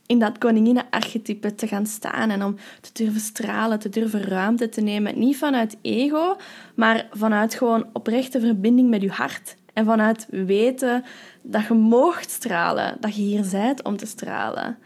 in 0.06 0.18
dat 0.18 0.38
koninginnen-archetype 0.38 1.54
te 1.54 1.66
gaan 1.66 1.86
staan 1.86 2.30
en 2.30 2.44
om 2.44 2.56
te 2.80 2.90
durven 2.92 3.20
stralen, 3.20 3.78
te 3.78 3.88
durven 3.88 4.22
ruimte 4.22 4.68
te 4.68 4.80
nemen. 4.80 5.18
Niet 5.18 5.36
vanuit 5.36 5.76
ego, 5.82 6.36
maar 6.74 7.08
vanuit 7.10 7.54
gewoon 7.54 7.86
oprechte 7.92 8.40
verbinding 8.40 8.90
met 8.90 9.02
je 9.02 9.10
hart 9.10 9.56
en 9.72 9.84
vanuit 9.84 10.26
weten 10.30 11.04
dat 11.42 11.66
je 11.66 11.74
moogt 11.74 12.30
stralen, 12.30 12.96
dat 13.00 13.16
je 13.16 13.22
hier 13.22 13.44
bent 13.50 13.82
om 13.82 13.96
te 13.96 14.06
stralen. 14.06 14.78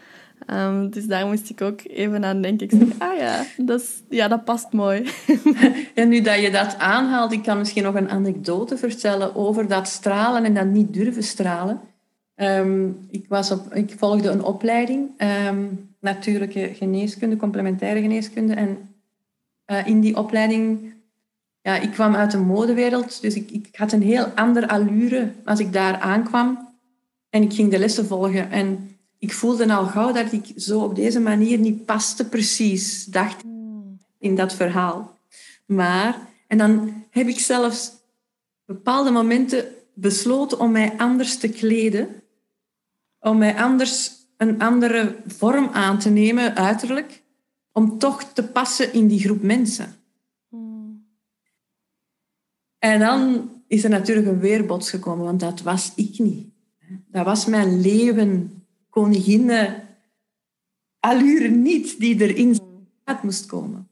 Um, 0.46 0.90
dus 0.90 1.07
daar 1.07 1.27
moest 1.27 1.51
ik 1.51 1.61
ook 1.61 1.81
even 1.85 2.24
aan 2.24 2.42
denken. 2.42 2.70
Ik 2.70 2.79
zeg, 2.79 2.98
ah 2.98 3.18
ja, 3.18 3.44
dat, 3.57 3.81
is, 3.81 4.03
ja, 4.09 4.29
dat 4.29 4.44
past 4.44 4.72
mooi. 4.72 5.05
En 5.94 6.09
nu 6.09 6.20
dat 6.20 6.40
je 6.40 6.51
dat 6.51 6.79
aanhaalt, 6.79 7.33
ik 7.33 7.42
kan 7.42 7.59
misschien 7.59 7.83
nog 7.83 7.94
een 7.94 8.11
anekdote 8.11 8.77
vertellen 8.77 9.35
over 9.35 9.68
dat 9.68 9.88
stralen 9.88 10.44
en 10.44 10.55
dat 10.55 10.66
niet 10.66 10.94
durven 10.94 11.22
stralen. 11.22 11.81
Um, 12.37 13.07
ik, 13.11 13.24
was 13.29 13.51
op, 13.51 13.74
ik 13.74 13.94
volgde 13.96 14.31
een 14.31 14.44
opleiding, 14.44 15.11
um, 15.48 15.88
natuurlijke 16.01 16.70
geneeskunde, 16.74 17.37
complementaire 17.37 18.01
geneeskunde. 18.01 18.55
En 18.55 18.79
uh, 19.66 19.87
in 19.87 20.01
die 20.01 20.16
opleiding 20.16 20.92
ja, 21.62 21.77
ik 21.77 21.90
kwam 21.90 22.14
uit 22.14 22.31
de 22.31 22.38
modewereld, 22.38 23.20
dus 23.20 23.35
ik, 23.35 23.51
ik 23.51 23.68
had 23.72 23.92
een 23.92 24.03
heel 24.03 24.24
andere 24.24 24.68
allure 24.68 25.31
als 25.44 25.61
ik 25.61 25.72
daar 25.72 25.98
aankwam. 25.98 26.68
En 27.31 27.42
ik 27.42 27.53
ging 27.53 27.70
de 27.70 27.79
lessen 27.79 28.07
volgen. 28.07 28.51
En 28.51 28.98
ik 29.19 29.33
voelde 29.33 29.75
al 29.75 29.87
gauw 29.87 30.13
dat 30.13 30.33
ik 30.33 30.53
zo 30.57 30.81
op 30.81 30.95
deze 30.95 31.21
manier 31.21 31.59
niet 31.59 31.85
paste 31.85 32.29
precies, 32.29 33.05
dacht 33.05 33.45
in 34.19 34.37
dat 34.37 34.55
verhaal. 34.55 35.19
Maar, 35.67 36.29
en 36.47 36.59
dan 36.59 37.05
heb 37.11 37.29
ik 37.29 37.39
zelfs 37.39 37.93
bepaalde 38.65 39.11
momenten 39.11 39.65
besloten 39.95 40.61
om 40.61 40.73
mij 40.73 40.95
anders 40.97 41.39
te 41.39 41.49
kleden. 41.49 42.23
Om 43.21 43.39
mij 43.39 43.57
anders 43.57 44.11
een 44.37 44.61
andere 44.61 45.17
vorm 45.27 45.69
aan 45.73 45.99
te 45.99 46.11
nemen, 46.11 46.57
uiterlijk. 46.57 47.23
Om 47.73 47.99
toch 47.99 48.23
te 48.23 48.45
passen 48.45 48.93
in 48.93 49.07
die 49.07 49.21
groep 49.21 49.43
mensen. 49.43 49.97
En 52.79 52.99
dan 53.01 53.51
is 53.67 53.85
er 53.85 53.91
natuurlijk 53.91 54.27
een 54.27 54.41
weerbots 54.41 54.91
gekomen, 54.91 55.25
want 55.25 55.41
dat 55.41 55.63
was 55.63 55.93
ik 55.95 56.19
niet. 56.19 56.49
Dat 57.07 57.25
was 57.25 57.47
mijn 57.47 57.81
leeuwen, 57.81 58.58
koninginne, 58.99 59.81
allure 61.01 61.49
niet 61.49 62.01
die 62.01 62.21
erin 62.21 62.59
moest 63.23 63.47
komen. 63.47 63.89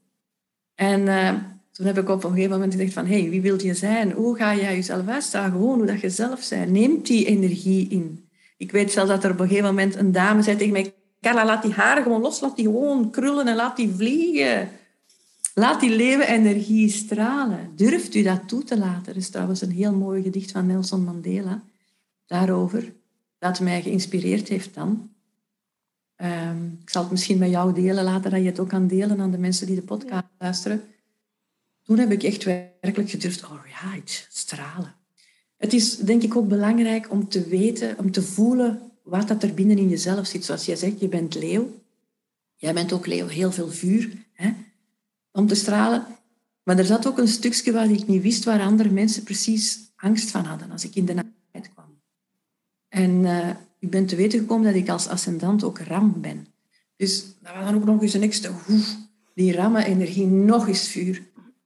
En 0.75 1.01
uh, 1.01 1.33
toen 1.71 1.85
heb 1.85 1.97
ik 1.97 2.09
op 2.09 2.23
een 2.23 2.29
gegeven 2.29 2.51
moment 2.51 2.73
gezegd 2.73 2.93
van, 2.93 3.05
hey, 3.05 3.29
wie 3.29 3.41
wil 3.41 3.61
je 3.61 3.73
zijn? 3.73 4.11
Hoe 4.11 4.35
ga 4.35 4.55
jij 4.55 4.75
jezelf 4.75 5.07
uitstralen? 5.07 5.51
Gewoon 5.51 5.77
hoe 5.77 5.85
dat 5.85 6.01
je 6.01 6.09
zelf 6.09 6.49
bent. 6.49 6.71
Neem 6.71 7.03
die 7.03 7.25
energie 7.25 7.87
in. 7.89 8.29
Ik 8.57 8.71
weet 8.71 8.91
zelfs 8.91 9.09
dat 9.09 9.23
er 9.23 9.31
op 9.31 9.39
een 9.39 9.47
gegeven 9.47 9.69
moment 9.69 9.95
een 9.95 10.11
dame 10.11 10.41
zei 10.41 10.57
tegen 10.57 10.73
mij, 10.73 10.93
Carla, 11.21 11.45
laat 11.45 11.61
die 11.63 11.73
haren 11.73 12.03
gewoon 12.03 12.21
los, 12.21 12.39
laat 12.39 12.55
die 12.55 12.65
gewoon 12.65 13.11
krullen 13.11 13.47
en 13.47 13.55
laat 13.55 13.75
die 13.75 13.93
vliegen. 13.95 14.69
Laat 15.53 15.79
die 15.79 15.95
leeuwenenergie 15.95 16.89
stralen. 16.89 17.71
Durft 17.75 18.15
u 18.15 18.21
dat 18.21 18.47
toe 18.47 18.63
te 18.63 18.77
laten? 18.77 19.11
Er 19.11 19.17
is 19.17 19.29
trouwens 19.29 19.61
een 19.61 19.71
heel 19.71 19.93
mooi 19.93 20.23
gedicht 20.23 20.51
van 20.51 20.65
Nelson 20.65 21.03
Mandela 21.03 21.63
daarover, 22.27 22.93
dat 23.37 23.59
mij 23.59 23.81
geïnspireerd 23.81 24.47
heeft 24.47 24.73
dan. 24.73 25.09
Ehm, 26.15 26.65
ik 26.81 26.89
zal 26.89 27.01
het 27.01 27.11
misschien 27.11 27.37
met 27.37 27.49
jou 27.49 27.73
delen 27.73 28.03
later, 28.03 28.31
dat 28.31 28.39
je 28.39 28.45
het 28.45 28.59
ook 28.59 28.69
kan 28.69 28.87
delen 28.87 29.19
aan 29.19 29.31
de 29.31 29.37
mensen 29.37 29.67
die 29.67 29.75
de 29.75 29.81
podcast 29.81 30.25
luisteren. 30.37 30.83
Toen 31.83 31.97
heb 31.97 32.11
ik 32.11 32.23
echt 32.23 32.43
werkelijk 32.43 33.09
gedurfd, 33.09 33.43
alright, 33.43 34.27
stralen. 34.29 34.95
Het 35.57 35.73
is 35.73 35.97
denk 35.97 36.23
ik 36.23 36.35
ook 36.35 36.47
belangrijk 36.47 37.11
om 37.11 37.29
te 37.29 37.47
weten, 37.47 37.97
om 37.97 38.11
te 38.11 38.21
voelen 38.21 38.91
wat 39.03 39.27
dat 39.27 39.43
er 39.43 39.53
binnen 39.53 39.77
in 39.77 39.89
jezelf 39.89 40.27
zit. 40.27 40.45
Zoals 40.45 40.65
jij 40.65 40.75
zegt, 40.75 40.99
je 40.99 41.07
bent 41.07 41.35
leeuw. 41.35 41.81
Jij 42.55 42.73
bent 42.73 42.93
ook 42.93 43.05
leeuw, 43.05 43.27
heel 43.27 43.51
veel 43.51 43.69
vuur. 43.69 44.25
Hè? 44.33 44.53
om 45.37 45.47
te 45.47 45.55
stralen. 45.55 46.05
Maar 46.63 46.77
er 46.77 46.85
zat 46.85 47.07
ook 47.07 47.17
een 47.17 47.27
stukje 47.27 47.71
waar 47.71 47.91
ik 47.91 48.07
niet 48.07 48.21
wist 48.21 48.43
waar 48.43 48.61
andere 48.61 48.89
mensen 48.89 49.23
precies 49.23 49.79
angst 49.95 50.31
van 50.31 50.45
hadden 50.45 50.71
als 50.71 50.83
ik 50.85 50.95
in 50.95 51.05
de. 51.05 51.35
En 52.89 53.11
uh, 53.11 53.49
ik 53.79 53.89
ben 53.89 54.05
te 54.05 54.15
weten 54.15 54.39
gekomen 54.39 54.65
dat 54.65 54.81
ik 54.81 54.89
als 54.89 55.07
ascendant 55.07 55.63
ook 55.63 55.79
ram 55.79 56.21
ben. 56.21 56.47
Dus 56.95 57.25
dat 57.41 57.53
was 57.55 57.65
dan 57.65 57.75
ook 57.75 57.85
nog 57.85 58.01
eens 58.01 58.13
een 58.13 58.21
extra 58.21 58.51
hoef. 58.51 58.97
Die 59.33 59.53
ramme-energie, 59.53 60.25
nog 60.25 60.67
eens 60.67 60.87
vuur. 60.87 61.23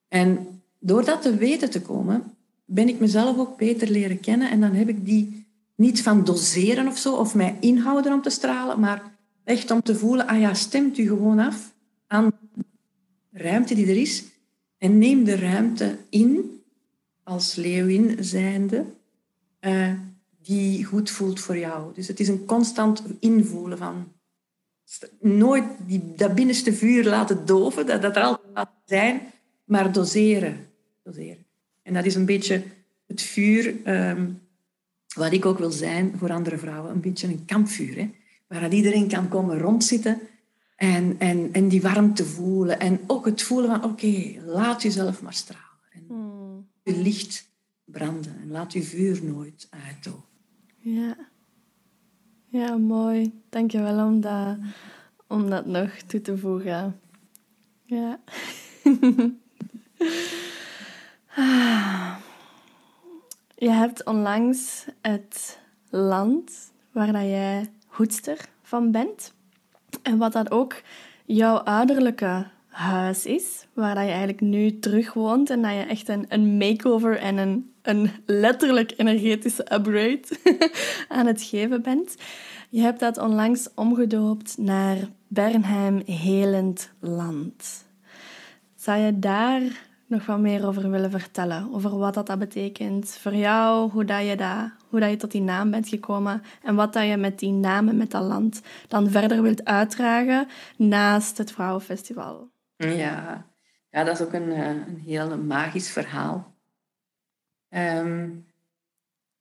En 0.07 0.61
door 0.79 1.05
dat 1.05 1.21
te 1.21 1.35
weten 1.35 1.69
te 1.69 1.81
komen, 1.81 2.23
ben 2.65 2.87
ik 2.87 2.99
mezelf 2.99 3.37
ook 3.37 3.57
beter 3.57 3.89
leren 3.89 4.19
kennen. 4.19 4.49
En 4.49 4.59
dan 4.59 4.73
heb 4.73 4.89
ik 4.89 5.05
die 5.05 5.45
niet 5.75 6.01
van 6.01 6.23
doseren 6.23 6.87
of 6.87 6.97
zo, 6.97 7.15
of 7.15 7.35
mij 7.35 7.57
inhouden 7.59 8.13
om 8.13 8.21
te 8.21 8.29
stralen, 8.29 8.79
maar 8.79 9.11
echt 9.43 9.71
om 9.71 9.81
te 9.81 9.95
voelen, 9.95 10.27
ah 10.27 10.39
ja, 10.39 10.53
stemt 10.53 10.97
u 10.97 11.07
gewoon 11.07 11.39
af 11.39 11.73
aan 12.07 12.31
ruimte 13.31 13.75
die 13.75 13.87
er 13.87 13.97
is 13.97 14.23
en 14.77 14.97
neem 14.97 15.23
de 15.23 15.35
ruimte 15.35 15.97
in 16.09 16.61
als 17.23 17.55
leeuwin 17.55 18.23
zijnde 18.23 18.85
uh, 19.61 19.93
die 20.41 20.85
goed 20.85 21.09
voelt 21.09 21.39
voor 21.39 21.57
jou. 21.57 21.93
Dus 21.93 22.07
het 22.07 22.19
is 22.19 22.27
een 22.27 22.45
constant 22.45 23.03
invoelen 23.19 23.77
van 23.77 24.11
nooit 25.19 25.63
die, 25.87 26.13
dat 26.15 26.35
binnenste 26.35 26.73
vuur 26.73 27.03
laten 27.03 27.45
doven, 27.45 27.85
dat, 27.85 28.01
dat 28.01 28.15
er 28.15 28.23
altijd 28.23 28.47
gaat 28.53 28.71
zijn, 28.85 29.21
maar 29.63 29.91
doseren. 29.91 30.67
doseren. 31.03 31.45
En 31.83 31.93
dat 31.93 32.05
is 32.05 32.15
een 32.15 32.25
beetje 32.25 32.63
het 33.07 33.21
vuur 33.21 33.75
um, 33.85 34.41
wat 35.15 35.31
ik 35.31 35.45
ook 35.45 35.57
wil 35.57 35.71
zijn 35.71 36.13
voor 36.17 36.31
andere 36.31 36.57
vrouwen, 36.57 36.91
een 36.91 37.01
beetje 37.01 37.27
een 37.27 37.45
kampvuur. 37.45 37.97
Hè? 37.97 38.09
Waar 38.47 38.73
iedereen 38.73 39.07
kan 39.07 39.27
komen 39.27 39.59
rondzitten 39.59 40.19
en, 40.75 41.15
en, 41.19 41.49
en 41.51 41.67
die 41.67 41.81
warmte 41.81 42.25
voelen. 42.25 42.79
En 42.79 42.99
ook 43.07 43.25
het 43.25 43.41
voelen 43.41 43.69
van, 43.69 43.91
oké, 43.91 44.41
laat 44.45 44.81
jezelf 44.81 45.21
maar 45.21 45.33
stralen. 45.33 45.65
En 45.93 46.03
hmm. 46.07 46.67
je 46.83 46.97
licht 46.97 47.49
branden 47.85 48.37
en 48.41 48.51
laat 48.51 48.73
je 48.73 48.83
vuur 48.83 49.23
nooit 49.23 49.67
uitdoen. 49.69 50.30
Ja. 50.81 51.15
Ja, 52.47 52.77
mooi. 52.77 53.41
Dank 53.49 53.71
je 53.71 53.81
wel 53.81 54.05
om 54.05 54.21
dat, 54.21 54.57
om 55.27 55.49
dat 55.49 55.65
nog 55.65 55.91
toe 55.91 56.21
te 56.21 56.37
voegen. 56.37 56.99
Ja. 57.85 58.19
Je 63.55 63.69
hebt 63.69 64.05
onlangs 64.05 64.85
het 65.01 65.59
land 65.89 66.71
waar 66.91 67.11
dat 67.11 67.21
jij 67.21 67.69
hoedster 67.87 68.49
van 68.61 68.91
bent. 68.91 69.33
En 70.01 70.17
wat 70.17 70.31
dat 70.31 70.51
ook 70.51 70.81
jouw 71.25 71.55
ouderlijke 71.55 72.47
huis 72.67 73.25
is, 73.25 73.67
waar 73.73 73.95
dat 73.95 74.03
je 74.03 74.09
eigenlijk 74.09 74.41
nu 74.41 74.79
terug 74.79 75.13
woont 75.13 75.49
en 75.49 75.61
dat 75.61 75.71
je 75.71 75.81
echt 75.81 76.09
een, 76.09 76.25
een 76.27 76.57
makeover 76.57 77.17
en 77.17 77.37
een, 77.37 77.70
een 77.81 78.11
letterlijk 78.25 78.93
energetische 78.97 79.73
upgrade 79.73 80.23
aan 81.07 81.25
het 81.25 81.41
geven 81.41 81.81
bent. 81.81 82.15
Je 82.69 82.81
hebt 82.81 82.99
dat 82.99 83.17
onlangs 83.17 83.69
omgedoopt 83.75 84.57
naar 84.57 84.97
Bernheim 85.27 86.01
Helend 86.05 86.91
Land. 86.99 87.85
Zou 88.75 88.99
je 88.99 89.19
daar 89.19 89.61
nog 90.07 90.25
wat 90.25 90.39
meer 90.39 90.67
over 90.67 90.89
willen 90.89 91.11
vertellen? 91.11 91.73
Over 91.73 91.97
wat 91.97 92.13
dat, 92.13 92.27
dat 92.27 92.39
betekent 92.39 93.09
voor 93.09 93.35
jou, 93.35 93.91
hoe, 93.91 94.05
dat 94.05 94.25
je, 94.25 94.35
dat, 94.35 94.71
hoe 94.89 94.99
dat 94.99 95.09
je 95.09 95.15
tot 95.15 95.31
die 95.31 95.41
naam 95.41 95.71
bent 95.71 95.87
gekomen 95.87 96.43
en 96.63 96.75
wat 96.75 96.93
dat 96.93 97.07
je 97.07 97.17
met 97.17 97.39
die 97.39 97.51
naam 97.51 97.89
en 97.89 97.97
met 97.97 98.11
dat 98.11 98.23
land 98.23 98.61
dan 98.87 99.09
verder 99.09 99.41
wilt 99.41 99.65
uitdragen 99.65 100.47
naast 100.77 101.37
het 101.37 101.51
Vrouwenfestival? 101.51 102.51
Ja, 102.75 103.45
ja 103.89 104.03
dat 104.03 104.19
is 104.19 104.25
ook 104.25 104.33
een, 104.33 104.51
eh, 104.51 104.67
een 104.67 105.01
heel 105.05 105.37
magisch 105.37 105.91
verhaal. 105.91 106.50
Um, 107.75 108.45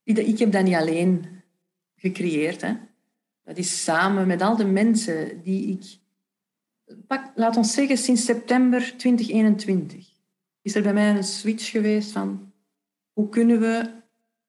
ik 0.03 0.39
heb 0.39 0.53
dat 0.53 0.65
niet 0.65 0.75
alleen 0.75 1.27
gecreëerd. 1.97 2.61
Hè. 2.61 2.75
Dat 3.45 3.57
is 3.57 3.85
samen 3.85 4.27
met 4.27 4.43
al 4.43 4.57
de 4.57 4.65
mensen 4.65 5.43
die 5.43 5.69
ik... 5.69 5.99
Pak, 7.07 7.33
laat 7.35 7.57
ons 7.57 7.75
zeggen, 7.75 7.97
sinds 7.97 8.25
september 8.25 8.81
2021 8.97 10.09
is 10.63 10.75
er 10.75 10.83
bij 10.83 10.93
mij 10.93 11.11
een 11.11 11.25
switch 11.25 11.71
geweest 11.71 12.11
van 12.11 12.53
hoe 13.13 13.29
kunnen 13.29 13.61
we 13.61 13.91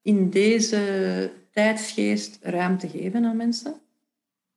in 0.02 0.30
deze 0.30 1.32
tijdsgeest 1.50 2.38
ruimte 2.40 2.88
geven 2.88 3.24
aan 3.24 3.36
mensen. 3.36 3.74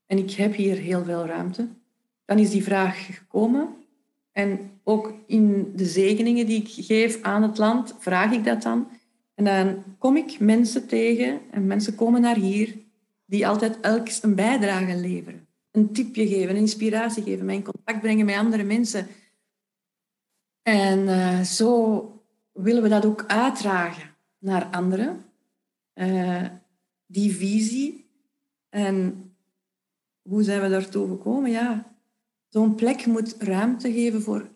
En 0.06 0.18
ik 0.18 0.32
heb 0.32 0.54
hier 0.54 0.78
heel 0.78 1.04
veel 1.04 1.26
ruimte. 1.26 1.68
Dan 2.26 2.40
is 2.40 2.50
die 2.50 2.64
vraag 2.64 3.06
gekomen. 3.06 3.76
En 4.32 4.72
ook 4.84 5.14
in 5.28 5.72
de 5.76 5.86
zegeningen 5.86 6.46
die 6.46 6.62
ik 6.62 6.86
geef 6.86 7.22
aan 7.22 7.42
het 7.42 7.58
land, 7.58 7.96
vraag 8.00 8.32
ik 8.32 8.44
dat 8.44 8.62
dan. 8.62 8.88
En 9.36 9.44
dan 9.44 9.84
kom 9.98 10.18
ik 10.18 10.40
mensen 10.40 10.88
tegen 10.88 11.42
en 11.52 11.68
mensen 11.68 11.96
komen 11.96 12.22
naar 12.22 12.36
hier 12.36 12.78
die 13.26 13.48
altijd 13.48 13.80
elk 13.80 14.08
een 14.22 14.36
bijdrage 14.36 14.96
leveren. 14.96 15.48
Een 15.72 15.94
tipje 15.94 16.28
geven, 16.28 16.50
een 16.50 16.62
inspiratie 16.62 17.24
geven, 17.24 17.46
mij 17.46 17.56
in 17.56 17.64
contact 17.64 18.02
brengen 18.02 18.26
met 18.26 18.36
andere 18.36 18.64
mensen. 18.64 19.08
En 20.62 21.00
uh, 21.00 21.42
zo 21.42 22.24
willen 22.52 22.84
we 22.84 22.90
dat 22.90 23.06
ook 23.06 23.26
uitdragen 23.28 24.16
naar 24.40 24.66
anderen. 24.66 25.24
Uh, 25.94 26.46
die 27.06 27.36
visie. 27.36 28.10
En 28.70 29.30
hoe 30.22 30.44
zijn 30.44 30.62
we 30.62 30.70
daartoe 30.70 31.08
gekomen? 31.08 31.52
Ja, 31.52 31.96
zo'n 32.48 32.76
plek 32.76 33.06
moet 33.06 33.36
ruimte 33.40 33.92
geven 33.92 34.22
voor, 34.22 34.50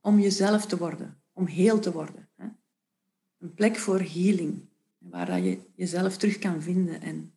om 0.00 0.18
jezelf 0.18 0.66
te 0.66 0.76
worden, 0.76 1.22
om 1.32 1.46
heel 1.46 1.78
te 1.78 1.92
worden. 1.92 2.29
Een 3.40 3.54
plek 3.54 3.76
voor 3.76 4.00
healing, 4.00 4.68
waar 4.98 5.40
je 5.40 5.60
jezelf 5.74 6.16
terug 6.16 6.38
kan 6.38 6.62
vinden 6.62 7.00
en 7.00 7.32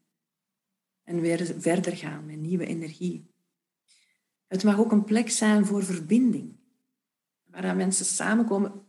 en 1.04 1.22
weer 1.22 1.56
verder 1.58 1.98
gaan 1.98 2.26
met 2.26 2.38
nieuwe 2.38 2.66
energie. 2.66 3.32
Het 4.48 4.64
mag 4.64 4.80
ook 4.80 4.92
een 4.92 5.04
plek 5.04 5.30
zijn 5.30 5.66
voor 5.66 5.84
verbinding, 5.84 6.56
waar 7.44 7.76
mensen 7.76 8.06
samenkomen 8.06 8.86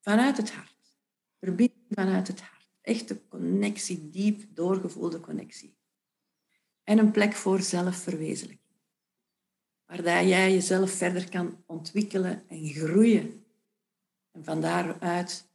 vanuit 0.00 0.36
het 0.36 0.50
hart. 0.52 0.98
Verbinding 1.38 1.86
vanuit 1.88 2.28
het 2.28 2.40
hart. 2.40 2.70
Echte 2.80 3.28
connectie, 3.28 4.10
diep 4.10 4.54
doorgevoelde 4.54 5.20
connectie. 5.20 5.76
En 6.84 6.98
een 6.98 7.10
plek 7.10 7.32
voor 7.32 7.60
zelfverwezenlijking. 7.60 8.60
Waar 9.86 10.26
jij 10.26 10.52
jezelf 10.52 10.90
verder 10.90 11.28
kan 11.28 11.64
ontwikkelen 11.66 12.48
en 12.48 12.68
groeien. 12.68 13.44
En 14.30 14.44
van 14.44 14.60
daaruit 14.60 15.50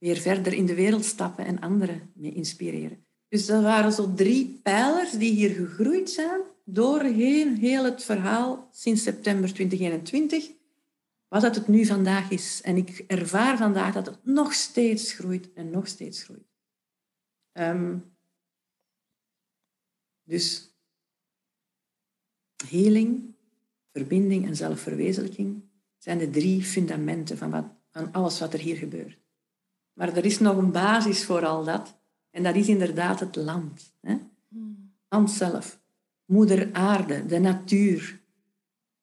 weer 0.00 0.16
verder 0.16 0.52
in 0.52 0.66
de 0.66 0.74
wereld 0.74 1.04
stappen 1.04 1.44
en 1.44 1.60
anderen 1.60 2.10
mee 2.14 2.32
inspireren. 2.32 3.04
Dus 3.28 3.46
dat 3.46 3.62
waren 3.62 3.92
zo 3.92 4.14
drie 4.14 4.60
pijlers 4.62 5.10
die 5.10 5.32
hier 5.32 5.50
gegroeid 5.50 6.10
zijn 6.10 6.40
doorheen 6.64 7.56
heel 7.56 7.84
het 7.84 8.04
verhaal 8.04 8.68
sinds 8.72 9.02
september 9.02 9.54
2021, 9.54 10.50
wat 11.28 11.42
dat 11.42 11.54
het 11.54 11.68
nu 11.68 11.84
vandaag 11.84 12.30
is. 12.30 12.60
En 12.62 12.76
ik 12.76 13.04
ervaar 13.06 13.56
vandaag 13.56 13.94
dat 13.94 14.06
het 14.06 14.24
nog 14.24 14.52
steeds 14.52 15.12
groeit 15.12 15.52
en 15.52 15.70
nog 15.70 15.86
steeds 15.86 16.22
groeit. 16.22 16.48
Um, 17.52 18.14
dus 20.22 20.74
healing, 22.68 23.34
verbinding 23.92 24.46
en 24.46 24.56
zelfverwezenlijking 24.56 25.62
zijn 25.98 26.18
de 26.18 26.30
drie 26.30 26.62
fundamenten 26.62 27.38
van, 27.38 27.50
wat, 27.50 27.64
van 27.90 28.12
alles 28.12 28.40
wat 28.40 28.52
er 28.52 28.60
hier 28.60 28.76
gebeurt. 28.76 29.18
Maar 30.00 30.16
er 30.16 30.24
is 30.24 30.38
nog 30.38 30.56
een 30.56 30.72
basis 30.72 31.24
voor 31.24 31.46
al 31.46 31.64
dat. 31.64 31.98
En 32.30 32.42
dat 32.42 32.54
is 32.54 32.68
inderdaad 32.68 33.20
het 33.20 33.36
land. 33.36 33.94
Hè? 34.00 34.16
Land 35.08 35.30
zelf. 35.30 35.80
Moeder 36.24 36.68
aarde, 36.72 37.26
de 37.26 37.38
natuur, 37.38 38.20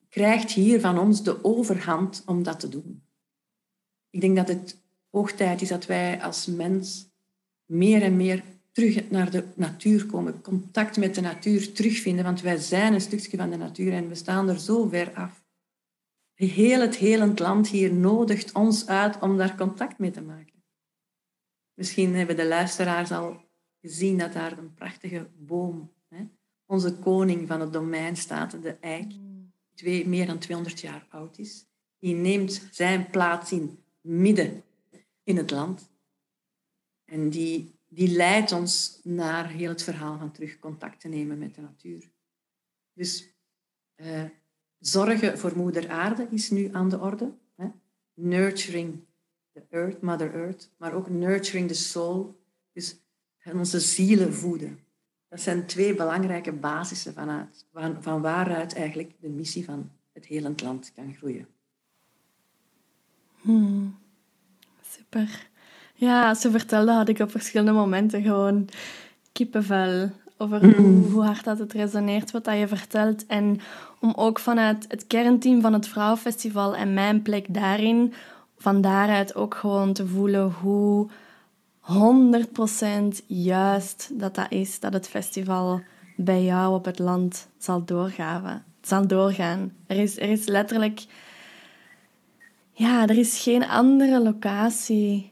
krijgt 0.10 0.52
hier 0.52 0.80
van 0.80 1.00
ons 1.00 1.24
de 1.24 1.44
overhand 1.44 2.24
om 2.26 2.44
dat 2.44 2.60
te 2.60 2.70
doen. 2.70 3.04
Ik 4.10 4.22
denk 4.22 4.36
dat 4.36 4.48
het 4.48 4.78
hoog 5.10 5.32
tijd 5.32 5.62
is 5.62 5.68
dat 5.68 5.86
wij 5.86 6.22
als 6.22 6.46
mens 6.46 7.10
meer 7.66 8.02
en 8.02 8.16
meer 8.16 8.44
terug 8.72 9.10
naar 9.10 9.32
de 9.32 9.44
natuur 9.56 10.06
komen, 10.06 10.42
contact 10.42 10.98
met 10.98 11.16
de 11.16 11.22
natuur 11.22 11.74
terugvinden, 11.74 12.26
want 12.26 12.42
wij 12.42 12.58
zijn 12.58 12.94
een 12.94 13.02
stukje 13.02 13.38
van 13.38 13.50
de 13.50 13.58
natuur 13.58 13.94
en 13.94 14.08
we 14.08 14.16
staan 14.16 14.50
er 14.50 14.60
zo 14.60 14.88
ver 14.88 15.14
af. 15.14 15.46
Heel 16.34 16.82
het 16.82 16.96
helend 16.96 17.40
land 17.40 17.68
hier 17.68 17.94
nodigt 17.94 18.52
ons 18.52 18.88
uit 18.88 19.20
om 19.20 19.38
daar 19.38 19.58
contact 19.58 19.98
mee 19.98 20.12
te 20.12 20.22
maken. 20.22 20.57
Misschien 21.78 22.16
hebben 22.16 22.36
de 22.36 22.48
luisteraars 22.48 23.12
al 23.12 23.42
gezien 23.82 24.18
dat 24.18 24.34
daar 24.34 24.58
een 24.58 24.74
prachtige 24.74 25.28
boom, 25.38 25.94
hè, 26.08 26.28
onze 26.66 26.96
koning 26.96 27.48
van 27.48 27.62
het 27.62 27.74
domein 27.74 28.18
staat, 28.18 28.62
de 28.62 28.78
eik, 28.80 29.12
die 29.74 30.08
meer 30.08 30.26
dan 30.26 30.40
200 30.40 30.80
jaar 30.80 31.08
oud 31.10 31.38
is. 31.38 31.66
Die 32.00 32.16
neemt 32.16 32.68
zijn 32.72 33.10
plaats 33.10 33.52
in 33.52 33.84
midden 34.02 34.64
in 35.24 35.38
het 35.38 35.52
land. 35.52 35.90
En 37.06 37.30
die, 37.30 37.80
die 37.88 38.10
leidt 38.10 38.52
ons 38.52 39.00
naar 39.04 39.50
heel 39.50 39.70
het 39.70 39.84
verhaal 39.84 40.18
van 40.18 40.32
terug 40.32 40.60
contact 40.60 41.00
te 41.00 41.08
nemen 41.08 41.38
met 41.38 41.56
de 41.56 41.62
natuur. 41.62 42.12
Dus 42.94 43.34
uh, 43.96 44.24
zorgen 44.80 45.38
voor 45.40 45.58
moeder 45.58 45.90
aarde 45.90 46.28
is 46.32 46.50
nu 46.50 46.74
aan 46.74 46.90
de 46.90 47.00
orde. 47.00 47.34
Hè? 47.56 47.68
Nurturing 48.14 49.07
de 49.58 49.78
earth, 49.78 50.02
Mother 50.02 50.34
Earth, 50.34 50.70
maar 50.78 50.94
ook 50.94 51.10
nurturing 51.10 51.68
the 51.68 51.74
soul, 51.74 52.40
dus 52.74 52.98
onze 53.54 53.80
zielen 53.80 54.34
voeden. 54.34 54.80
Dat 55.30 55.42
zijn 55.42 55.66
twee 55.66 55.96
belangrijke 55.96 56.52
basissen 56.52 57.14
vanuit, 57.14 57.66
van, 57.74 57.98
van 58.04 58.22
waaruit 58.22 58.74
eigenlijk 58.74 59.12
de 59.20 59.30
missie 59.30 59.66
van 59.66 59.90
het 60.14 60.26
helend 60.26 60.62
land 60.62 60.92
kan 60.96 61.14
groeien. 61.18 61.48
Hmm. 63.42 63.98
Super. 64.90 65.48
Ja, 65.94 66.30
als 66.30 66.42
ze 66.42 66.52
vertelde 66.52 66.92
had 66.92 67.10
ik 67.10 67.20
op 67.20 67.32
verschillende 67.32 67.72
momenten 67.72 68.22
gewoon 68.22 68.70
kippenvel 69.32 70.12
over 70.38 70.66
hoe, 70.66 70.74
hmm. 70.74 71.04
hoe, 71.12 71.24
hard 71.24 71.44
dat 71.44 71.60
het 71.60 71.74
resoneert 71.74 72.32
wat 72.32 72.44
dat 72.44 72.58
je 72.58 72.68
vertelt. 72.68 73.26
En 73.26 73.60
om 74.00 74.14
ook 74.16 74.40
vanuit 74.40 74.86
het 74.88 75.08
kernteam 75.08 75.62
van 75.62 75.74
het 75.74 75.88
Vrouwenfestival 75.88 76.76
en 76.76 76.94
mijn 76.94 77.22
plek 77.22 77.46
daarin, 77.50 78.14
van 78.58 78.82
daaruit 78.82 79.36
ook 79.36 79.56
gewoon 79.56 79.94
te 79.94 80.08
voelen 80.08 80.52
hoe 80.52 81.08
100% 81.82 83.26
juist 83.28 84.10
dat 84.20 84.36
dat 84.36 84.52
is, 84.52 84.80
dat 84.80 84.94
het 84.94 85.08
festival 85.08 85.82
bij 86.16 86.44
jou 86.44 86.74
op 86.74 86.86
het 86.86 87.00
land 87.00 87.48
zal 87.58 87.86
doorgaan. 87.86 88.64
Zal 88.82 89.08
doorgaan. 89.08 89.74
Er 89.88 89.98
is, 89.98 90.18
er 90.18 90.30
is 90.30 90.48
letterlijk... 90.48 91.06
Ja, 92.72 93.08
er 93.08 93.18
is 93.18 93.42
geen 93.42 93.68
andere 93.68 94.22
locatie 94.22 95.32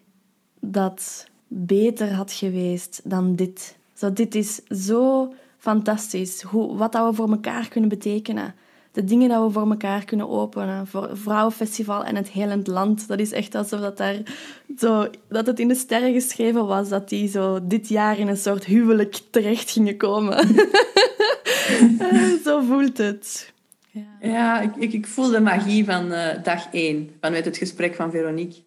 dat 0.60 1.28
beter 1.48 2.14
had 2.14 2.32
geweest 2.32 3.02
dan 3.04 3.36
dit 3.36 3.78
Zo, 3.94 4.14
dit 4.14 4.36
is 4.36 4.56
zo 4.64 5.34
fantastisch. 5.58 6.42
Hoe, 6.42 6.78
wat 6.78 6.92
dat 6.92 7.10
we 7.10 7.16
voor 7.16 7.30
elkaar 7.30 7.68
kunnen 7.68 7.90
betekenen. 7.90 8.56
De 8.96 9.04
dingen 9.04 9.30
dat 9.30 9.46
we 9.46 9.52
voor 9.52 9.70
elkaar 9.70 10.06
kunnen 10.06 10.30
openen. 10.30 10.88
Voor 10.88 11.10
Vrouwenfestival 11.14 12.04
en 12.04 12.16
het 12.16 12.30
hele 12.30 12.60
land. 12.64 13.08
Dat 13.08 13.20
is 13.20 13.32
echt 13.32 13.56
alsof 13.56 13.80
dat, 13.80 13.98
daar 13.98 14.16
zo, 14.78 15.08
dat 15.30 15.46
het 15.46 15.60
in 15.60 15.68
de 15.68 15.76
sterren 15.76 16.14
geschreven 16.14 16.66
was 16.66 16.90
dat 16.90 17.10
die 17.10 17.28
zo 17.28 17.68
dit 17.68 17.88
jaar 17.88 18.20
in 18.20 18.28
een 18.28 18.38
soort 18.38 18.66
huwelijk 18.66 19.22
terecht 19.30 19.72
gingen 19.72 19.98
komen. 19.98 20.48
zo 22.46 22.62
voelt 22.62 22.98
het. 22.98 23.54
Ja, 24.22 24.62
ik, 24.62 24.76
ik, 24.76 24.94
ik, 24.94 25.08
voel 25.08 25.30
de 25.30 25.40
magie 25.40 25.86
van 25.86 26.12
uh, 26.12 26.44
dag 26.44 26.68
één, 26.72 27.10
vanuit 27.22 27.46
het 27.46 27.58
gesprek 27.58 27.96
van 27.96 28.12
Veronique. 28.12 28.64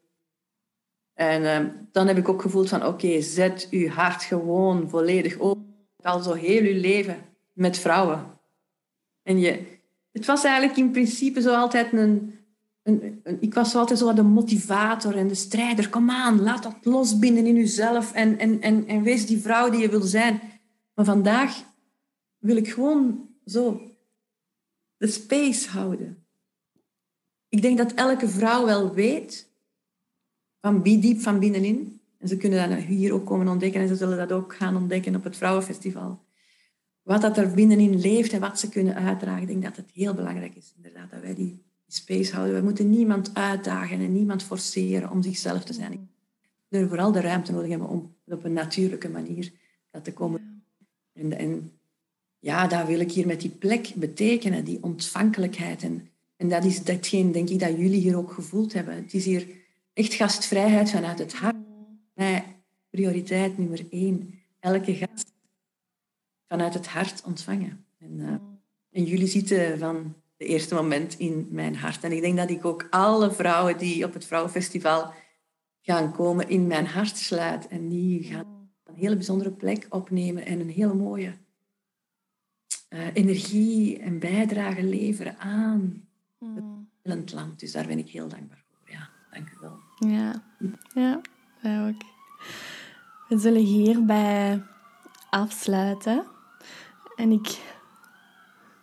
En 1.14 1.43
uh, 1.43 1.71
dan 1.93 2.07
heb 2.07 2.17
ik 2.17 2.29
ook 2.29 2.43
gevoeld 2.43 2.69
van, 2.69 2.87
oké, 2.87 3.21
zet 3.21 3.69
uw 3.71 3.88
hart 3.88 4.23
gewoon 4.23 4.88
volledig 4.88 5.38
open. 5.38 5.87
Al 6.03 6.21
zo 6.21 6.33
heel 6.33 6.62
uw 6.62 6.81
leven 6.81 7.17
met 7.53 7.79
vrouwen. 7.79 8.27
En 9.23 9.38
je, 9.38 9.78
het 10.18 10.26
was 10.26 10.44
eigenlijk 10.44 10.78
in 10.78 10.90
principe 10.90 11.40
zo 11.40 11.54
altijd 11.54 11.92
een, 11.92 12.35
een, 12.83 13.20
een, 13.22 13.37
ik 13.40 13.54
was 13.54 13.74
altijd 13.74 13.98
zo 13.98 14.12
de 14.12 14.22
motivator 14.22 15.16
en 15.16 15.28
de 15.28 15.35
strijder. 15.35 15.88
Kom 15.88 16.11
aan, 16.11 16.40
laat 16.40 16.62
dat 16.62 16.76
losbinden 16.83 17.46
in 17.46 17.54
jezelf 17.54 18.12
en, 18.12 18.38
en, 18.38 18.61
en, 18.61 18.87
en 18.87 19.02
wees 19.02 19.26
die 19.26 19.38
vrouw 19.38 19.70
die 19.70 19.81
je 19.81 19.88
wil 19.88 20.00
zijn. 20.00 20.40
Maar 20.94 21.04
vandaag 21.04 21.64
wil 22.38 22.57
ik 22.57 22.68
gewoon 22.68 23.28
zo 23.44 23.81
de 24.96 25.07
space 25.07 25.68
houden. 25.68 26.26
Ik 27.48 27.62
denk 27.62 27.78
dat 27.78 27.92
elke 27.92 28.28
vrouw 28.28 28.64
wel 28.64 28.94
weet, 28.94 29.50
van 30.61 30.83
diep 30.83 31.20
van 31.20 31.38
binnenin. 31.38 32.00
En 32.18 32.28
ze 32.28 32.37
kunnen 32.37 32.70
dat 32.70 32.78
hier 32.78 33.12
ook 33.12 33.26
komen 33.26 33.48
ontdekken 33.48 33.81
en 33.81 33.88
ze 33.88 33.96
zullen 33.96 34.16
dat 34.16 34.33
ook 34.33 34.54
gaan 34.54 34.76
ontdekken 34.76 35.14
op 35.14 35.24
het 35.24 35.37
Vrouwenfestival. 35.37 36.26
Wat 37.09 37.21
dat 37.21 37.37
er 37.37 37.55
binnenin 37.55 38.01
leeft 38.01 38.33
en 38.33 38.40
wat 38.40 38.59
ze 38.59 38.68
kunnen 38.68 38.94
uitdragen. 38.94 39.42
Ik 39.42 39.49
denk 39.49 39.62
dat 39.62 39.77
het 39.77 39.90
heel 39.92 40.14
belangrijk 40.14 40.55
is, 40.55 40.73
inderdaad, 40.77 41.11
dat 41.11 41.21
wij 41.21 41.35
die 41.35 41.62
space 41.87 42.35
houden. 42.35 42.57
We 42.57 42.62
moeten 42.62 42.90
niemand 42.90 43.35
uitdagen 43.35 44.01
en 44.01 44.12
niemand 44.12 44.42
forceren 44.42 45.11
om 45.11 45.23
zichzelf 45.23 45.64
te 45.64 45.73
zijn. 45.73 46.11
We 46.68 46.88
vooral 46.88 47.12
de 47.12 47.21
ruimte 47.21 47.53
nodig 47.53 47.71
hebben 47.71 47.88
om 47.88 48.14
op 48.27 48.44
een 48.44 48.53
natuurlijke 48.53 49.09
manier 49.09 49.53
dat 49.90 50.05
te 50.05 50.12
komen. 50.12 50.62
En, 51.12 51.38
en 51.38 51.73
ja, 52.38 52.66
dat 52.66 52.87
wil 52.87 53.01
ik 53.01 53.12
hier 53.12 53.27
met 53.27 53.40
die 53.40 53.51
plek 53.51 53.92
betekenen, 53.94 54.64
die 54.64 54.83
ontvankelijkheid. 54.83 55.83
En, 55.83 56.09
en 56.37 56.49
dat 56.49 56.64
is 56.64 56.85
datgene, 56.85 57.31
denk 57.31 57.49
ik, 57.49 57.59
dat 57.59 57.77
jullie 57.77 58.01
hier 58.01 58.16
ook 58.16 58.33
gevoeld 58.33 58.73
hebben. 58.73 58.94
Het 58.94 59.14
is 59.14 59.25
hier 59.25 59.47
echt 59.92 60.14
gastvrijheid 60.14 60.90
vanuit 60.90 61.18
het 61.18 61.33
hart. 61.33 61.57
Nee, 62.14 62.42
prioriteit 62.90 63.59
nummer 63.59 63.87
één. 63.90 64.35
Elke 64.61 64.94
gast 64.94 65.37
vanuit 66.49 66.75
het 66.75 66.87
hart 66.87 67.23
ontvangen. 67.25 67.85
En, 67.99 68.19
uh, 68.19 68.29
en 68.91 69.05
jullie 69.05 69.27
zitten 69.27 69.79
van 69.79 70.15
het 70.37 70.49
eerste 70.49 70.75
moment 70.75 71.19
in 71.19 71.47
mijn 71.51 71.77
hart. 71.77 72.05
En 72.05 72.13
ik 72.13 72.21
denk 72.21 72.37
dat 72.37 72.51
ik 72.51 72.65
ook 72.65 72.87
alle 72.91 73.33
vrouwen 73.33 73.79
die 73.79 74.05
op 74.05 74.15
het 74.15 74.25
Vrouwenfestival 74.25 75.13
gaan 75.81 76.13
komen 76.13 76.49
in 76.49 76.67
mijn 76.67 76.87
hart 76.87 77.17
sluit. 77.17 77.69
En 77.69 77.89
die 77.89 78.23
gaan 78.23 78.71
een 78.85 78.95
hele 78.95 79.17
bijzondere 79.17 79.51
plek 79.51 79.87
opnemen 79.89 80.47
en 80.47 80.61
een 80.61 80.71
hele 80.71 80.95
mooie 80.95 81.33
uh, 82.91 83.07
energie 83.13 83.99
en 83.99 84.19
bijdrage 84.19 84.83
leveren 84.83 85.39
aan 85.39 86.09
het 87.03 87.33
land. 87.33 87.61
Dus 87.61 87.73
daar 87.73 87.87
ben 87.87 87.99
ik 87.99 88.09
heel 88.09 88.29
dankbaar 88.29 88.65
voor. 88.69 88.93
Ja, 88.95 89.09
dank 89.31 89.51
u 89.51 89.57
wel. 89.61 89.79
Ja, 90.11 90.43
ja 90.95 91.21
wij 91.61 91.89
ook. 91.89 92.03
We 93.29 93.39
zullen 93.39 93.65
hierbij 93.65 94.63
afsluiten. 95.31 96.27
En 97.18 97.33
ik... 97.33 97.59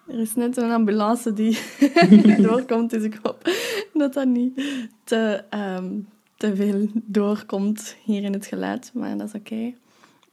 Er 0.07 0.19
is 0.19 0.35
net 0.35 0.57
een 0.57 0.71
ambulance 0.71 1.33
die 1.33 1.59
doorkomt, 2.47 2.89
dus 2.89 3.03
ik 3.03 3.19
hoop 3.21 3.49
dat 3.93 4.13
dat 4.13 4.27
niet 4.27 4.61
te, 5.03 5.43
um, 5.49 6.07
te 6.37 6.55
veel 6.55 6.87
doorkomt 6.93 7.95
hier 8.03 8.23
in 8.23 8.33
het 8.33 8.45
geluid. 8.45 8.91
Maar 8.93 9.17
dat 9.17 9.27
is 9.27 9.33
oké. 9.33 9.73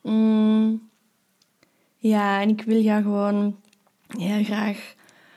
Mm. 0.02 0.88
Ja, 1.96 2.40
en 2.40 2.48
ik 2.48 2.62
wil 2.62 2.80
jou 2.80 3.02
gewoon 3.02 3.56
heel 4.18 4.44
graag 4.44 4.94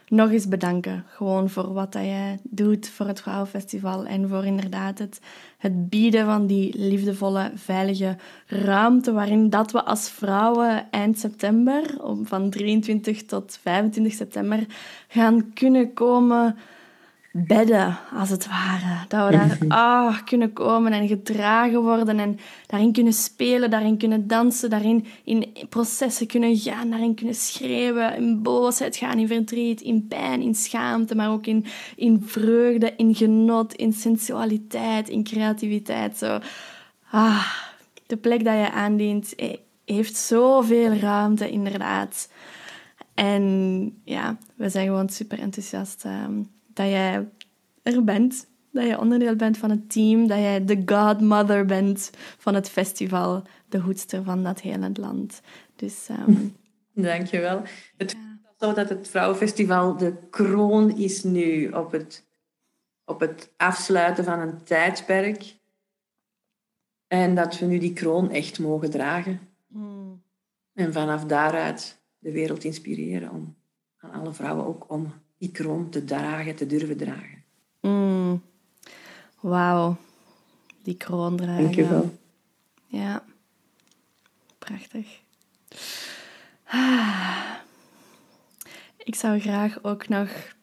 nog 0.08 0.32
eens 0.32 0.48
bedanken. 0.48 1.06
Gewoon 1.08 1.50
voor 1.50 1.74
wat 1.74 1.94
dat 1.94 2.04
jij 2.04 2.39
doet 2.44 2.89
voor 2.89 3.08
het 3.08 3.22
Vrouwenfestival 3.22 4.06
en 4.06 4.30
voor 4.30 4.46
inderdaad 4.46 4.98
het, 4.98 5.20
het 5.58 5.89
bieden 5.89 6.26
van 6.26 6.48
die 6.48 6.78
liefdevolle, 6.78 7.52
veilige 7.56 8.18
ruimte 8.48 9.12
waarin 9.12 9.50
dat 9.50 9.72
we 9.72 9.84
als 9.84 10.10
vrouwen 10.10 10.91
eind 10.91 11.20
september, 11.20 11.84
van 12.24 12.50
23 12.50 13.24
tot 13.24 13.60
25 13.62 14.13
september, 14.13 14.65
gaan 15.08 15.54
kunnen 15.54 15.94
komen 15.94 16.56
bedden, 17.38 17.98
als 18.13 18.30
het 18.30 18.48
ware. 18.48 19.06
Dat 19.08 19.30
we 19.30 19.38
daar 19.38 19.58
ah, 19.67 20.24
kunnen 20.26 20.54
komen 20.54 20.91
en 20.91 21.08
gedragen 21.08 21.82
worden 21.82 22.19
en 22.19 22.39
daarin 22.67 22.91
kunnen 22.91 23.13
spelen, 23.13 23.69
daarin 23.69 23.98
kunnen 23.98 24.28
dansen, 24.28 24.69
daarin 24.69 25.06
in 25.24 25.54
processen 25.69 26.28
kunnen 26.28 26.58
gaan, 26.58 26.89
daarin 26.89 27.15
kunnen 27.15 27.36
schreeuwen, 27.36 28.15
in 28.15 28.41
boosheid 28.41 28.95
gaan, 28.95 29.19
in 29.19 29.28
verdriet, 29.28 29.82
in 29.82 30.08
pijn, 30.08 30.41
in 30.41 30.56
schaamte, 30.56 31.15
maar 31.15 31.32
ook 31.32 31.45
in, 31.45 31.65
in 31.95 32.24
vreugde, 32.26 32.93
in 32.98 33.15
genot, 33.15 33.74
in 33.74 33.93
sensualiteit, 33.93 35.10
in 35.10 35.24
creativiteit. 35.24 36.17
Zo. 36.17 36.39
Ah, 37.12 37.48
de 38.06 38.17
plek 38.17 38.43
dat 38.43 38.54
je 38.54 38.71
aandient 38.71 39.36
eh, 39.36 39.54
heeft 39.86 40.15
zoveel 40.15 40.93
ruimte, 40.93 41.50
inderdaad. 41.50 42.30
En 43.13 43.93
ja, 44.04 44.38
we 44.56 44.69
zijn 44.69 44.86
gewoon 44.86 45.10
super 45.10 45.39
enthousiast. 45.39 46.06
Ehm, 46.06 46.41
dat 46.76 46.88
jij 46.88 47.30
er 47.84 48.04
bent. 48.04 48.48
Dat 48.72 48.88
je 48.88 49.00
onderdeel 49.00 49.36
bent 49.36 49.58
van 49.58 49.70
het 49.70 49.92
team. 49.92 50.28
Dat 50.28 50.38
jij 50.38 50.66
de 50.66 50.82
godmother 50.86 51.66
bent 51.66 52.10
van 52.38 52.54
het 52.54 52.70
festival. 52.70 53.44
De 53.70 53.80
hoedster 53.80 54.24
van 54.24 54.44
dat 54.44 54.62
hele 54.62 54.92
land. 54.94 55.42
Dus... 55.76 56.08
Um... 56.10 56.56
Dankjewel. 56.94 57.62
Het 57.98 58.12
ja. 58.12 58.40
zo 58.60 58.74
dat 58.74 58.90
het 58.90 59.08
Vrouwenfestival 59.08 59.98
de 59.98 60.14
kroon 60.30 60.98
is 60.98 61.24
nu 61.24 61.70
op 61.70 61.92
het, 61.92 62.26
op 63.06 63.20
het 63.20 63.54
afsluiten 63.58 64.24
van 64.24 64.40
een 64.40 64.64
tijdperk. 64.64 65.56
En 67.08 67.36
dat 67.36 67.60
we 67.60 67.66
nu 67.66 67.78
die 67.78 67.94
kroon 67.94 68.32
echt 68.32 68.60
mogen 68.60 68.90
dragen. 68.90 69.40
Hmm. 69.68 70.24
En 70.74 70.94
vanaf 70.94 71.26
daaruit 71.26 72.02
de 72.20 72.32
wereld 72.32 72.64
inspireren 72.64 73.32
om 73.32 73.56
aan 73.98 74.12
alle 74.12 74.34
vrouwen 74.34 74.66
ook 74.66 74.92
om 74.92 75.14
die 75.38 75.52
kroon 75.52 75.89
te 75.89 76.04
dragen, 76.04 76.56
te 76.56 76.65
durven 76.65 76.98
dragen. 76.98 77.43
Mm. 77.82 78.41
Wauw, 79.39 79.98
die 80.84 80.98
kroon 80.98 81.38
dragen. 81.38 81.63
Dankjewel. 81.63 82.17
Ja, 82.88 83.24
prachtig. 84.60 85.24
Ik 89.04 89.15
zou 89.15 89.39
graag 89.39 89.84
ook 89.84 90.08
nog 90.08 90.56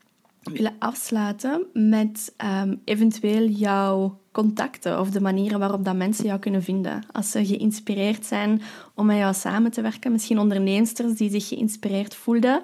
willen 0.43 0.77
afsluiten 0.79 1.67
met 1.73 2.35
um, 2.45 2.81
eventueel 2.85 3.49
jouw 3.49 4.22
contacten 4.33 5.01
of 5.01 5.11
de 5.11 5.21
manieren 5.21 5.59
waarop 5.59 5.85
dat 5.85 5.97
mensen 5.97 6.25
jou 6.25 6.39
kunnen 6.39 6.63
vinden. 6.63 7.05
Als 7.13 7.31
ze 7.31 7.47
geïnspireerd 7.47 8.27
zijn 8.27 8.63
om 8.95 9.07
met 9.07 9.17
jou 9.17 9.35
samen 9.35 9.71
te 9.71 9.81
werken, 9.81 10.13
misschien 10.13 10.39
onderneemsters 10.39 11.15
die 11.15 11.31
zich 11.31 11.49
geïnspireerd 11.49 12.15
voelden, 12.15 12.63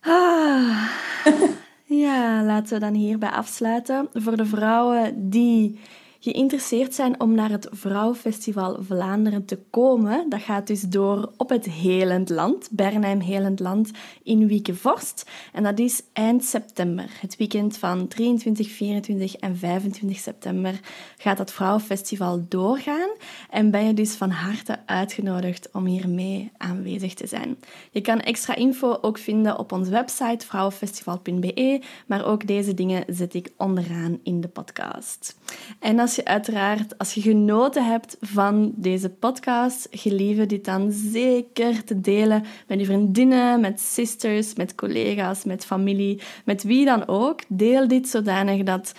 Ah. 0.00 0.88
ja, 2.04 2.42
laten 2.44 2.74
we 2.74 2.80
dan 2.80 2.94
hierbij 2.94 3.30
afsluiten. 3.30 4.08
Voor 4.12 4.36
de 4.36 4.46
vrouwen 4.46 5.30
die 5.30 5.80
geïnteresseerd 6.24 6.94
zijn 6.94 7.20
om 7.20 7.34
naar 7.34 7.50
het 7.50 7.68
Vrouwenfestival 7.70 8.76
Vlaanderen 8.82 9.44
te 9.44 9.58
komen. 9.70 10.28
Dat 10.28 10.40
gaat 10.40 10.66
dus 10.66 10.80
door 10.80 11.32
op 11.36 11.48
het 11.48 11.64
Helend 11.64 12.28
Land, 12.28 12.68
Bernheim 12.70 13.20
Helend 13.20 13.60
Land 13.60 13.90
in 14.22 14.46
Wiekevorst. 14.46 15.30
En 15.52 15.62
dat 15.62 15.78
is 15.78 16.02
eind 16.12 16.44
september. 16.44 17.10
Het 17.20 17.36
weekend 17.36 17.76
van 17.76 18.08
23, 18.08 18.70
24 18.70 19.36
en 19.36 19.56
25 19.56 20.18
september 20.18 20.80
gaat 21.16 21.36
dat 21.36 21.52
Vrouwenfestival 21.52 22.44
doorgaan. 22.48 23.10
En 23.50 23.70
ben 23.70 23.86
je 23.86 23.94
dus 23.94 24.14
van 24.14 24.30
harte 24.30 24.78
uitgenodigd 24.86 25.68
om 25.72 25.86
hiermee 25.86 26.52
aanwezig 26.56 27.14
te 27.14 27.26
zijn. 27.26 27.58
Je 27.90 28.00
kan 28.00 28.20
extra 28.20 28.54
info 28.54 28.98
ook 29.00 29.18
vinden 29.18 29.58
op 29.58 29.72
onze 29.72 29.90
website 29.90 30.46
vrouwenfestival.be, 30.46 31.82
maar 32.06 32.24
ook 32.24 32.46
deze 32.46 32.74
dingen 32.74 33.04
zet 33.08 33.34
ik 33.34 33.52
onderaan 33.56 34.20
in 34.22 34.40
de 34.40 34.48
podcast. 34.48 35.38
En 35.78 35.98
als 35.98 36.13
je 36.16 36.24
uiteraard, 36.24 36.98
als 36.98 37.14
je 37.14 37.20
genoten 37.20 37.86
hebt 37.86 38.16
van 38.20 38.72
deze 38.76 39.10
podcast, 39.10 39.86
gelieve 39.90 40.46
dit 40.46 40.64
dan 40.64 40.92
zeker 40.92 41.84
te 41.84 42.00
delen 42.00 42.44
met 42.66 42.80
je 42.80 42.86
vriendinnen, 42.86 43.60
met 43.60 43.80
sisters, 43.80 44.54
met 44.54 44.74
collega's, 44.74 45.44
met 45.44 45.64
familie, 45.64 46.20
met 46.44 46.62
wie 46.62 46.84
dan 46.84 47.08
ook. 47.08 47.40
Deel 47.48 47.88
dit 47.88 48.08
zodanig 48.08 48.62
dat 48.62 48.92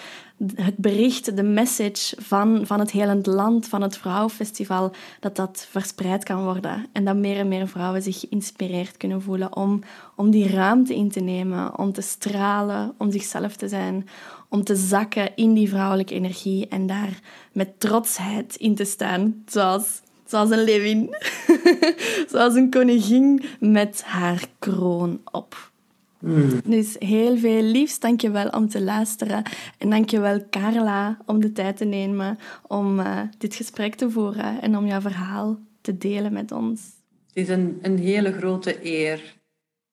het 0.55 0.77
bericht, 0.77 1.35
de 1.35 1.43
message 1.43 2.15
van, 2.21 2.65
van 2.65 2.79
het 2.79 2.91
hele 2.91 3.19
land, 3.23 3.67
van 3.67 3.81
het 3.81 3.97
Vrouwenfestival, 3.97 4.91
dat 5.19 5.35
dat 5.35 5.67
verspreid 5.69 6.23
kan 6.23 6.43
worden. 6.43 6.85
En 6.91 7.05
dat 7.05 7.15
meer 7.15 7.37
en 7.37 7.47
meer 7.47 7.67
vrouwen 7.67 8.01
zich 8.01 8.19
geïnspireerd 8.19 8.97
kunnen 8.97 9.21
voelen 9.21 9.55
om, 9.55 9.81
om 10.15 10.31
die 10.31 10.49
ruimte 10.49 10.95
in 10.95 11.11
te 11.11 11.19
nemen, 11.19 11.77
om 11.77 11.91
te 11.91 12.01
stralen, 12.01 12.93
om 12.97 13.11
zichzelf 13.11 13.55
te 13.55 13.67
zijn, 13.67 14.07
om 14.49 14.63
te 14.63 14.75
zakken 14.75 15.35
in 15.35 15.53
die 15.53 15.69
vrouwelijke 15.69 16.13
energie 16.13 16.67
en 16.67 16.87
daar 16.87 17.19
met 17.51 17.79
trotsheid 17.79 18.55
in 18.55 18.75
te 18.75 18.85
staan, 18.85 19.43
zoals, 19.45 20.01
zoals 20.25 20.49
een 20.49 20.63
levin, 20.63 21.15
zoals 22.31 22.55
een 22.55 22.69
koningin 22.69 23.43
met 23.59 24.03
haar 24.03 24.47
kroon 24.59 25.21
op. 25.31 25.73
Mm. 26.25 26.61
Dus 26.65 26.95
heel 26.99 27.37
veel 27.37 27.61
liefst, 27.61 28.01
dankjewel 28.01 28.49
om 28.49 28.69
te 28.69 28.81
luisteren. 28.81 29.43
En 29.77 29.89
dankjewel 29.89 30.49
Carla 30.49 31.17
om 31.25 31.39
de 31.39 31.51
tijd 31.51 31.77
te 31.77 31.85
nemen 31.85 32.37
om 32.67 32.99
uh, 32.99 33.21
dit 33.37 33.55
gesprek 33.55 33.95
te 33.95 34.09
voeren 34.09 34.61
en 34.61 34.77
om 34.77 34.85
jouw 34.85 35.01
verhaal 35.01 35.59
te 35.81 35.97
delen 35.97 36.33
met 36.33 36.51
ons. 36.51 36.81
Het 37.27 37.43
is 37.43 37.49
een, 37.49 37.79
een 37.81 37.97
hele 37.97 38.31
grote 38.31 38.85
eer. 38.85 39.35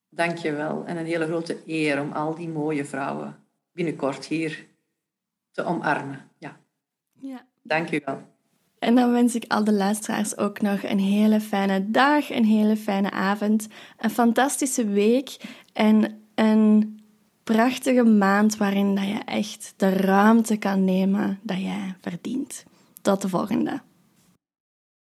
Dankjewel. 0.08 0.84
En 0.86 0.96
een 0.96 1.06
hele 1.06 1.26
grote 1.26 1.56
eer 1.66 2.00
om 2.00 2.12
al 2.12 2.34
die 2.34 2.48
mooie 2.48 2.84
vrouwen 2.84 3.36
binnenkort 3.72 4.26
hier 4.26 4.66
te 5.50 5.64
omarmen. 5.64 6.20
Ja. 6.38 6.56
ja. 7.20 7.46
Dankjewel. 7.62 8.30
En 8.78 8.94
dan 8.94 9.12
wens 9.12 9.34
ik 9.34 9.44
al 9.48 9.64
de 9.64 9.72
luisteraars 9.72 10.36
ook 10.36 10.60
nog 10.60 10.82
een 10.82 10.98
hele 10.98 11.40
fijne 11.40 11.90
dag, 11.90 12.30
een 12.30 12.44
hele 12.44 12.76
fijne 12.76 13.10
avond, 13.10 13.68
een 13.98 14.10
fantastische 14.10 14.86
week 14.86 15.36
en 15.72 16.21
een 16.34 17.00
prachtige 17.44 18.04
maand 18.04 18.56
waarin 18.56 18.94
dat 18.94 19.04
je 19.04 19.18
echt 19.24 19.74
de 19.76 19.88
ruimte 19.88 20.56
kan 20.56 20.84
nemen 20.84 21.38
dat 21.42 21.60
jij 21.60 21.94
verdient. 22.00 22.64
Tot 23.02 23.22
de 23.22 23.28
volgende. 23.28 23.80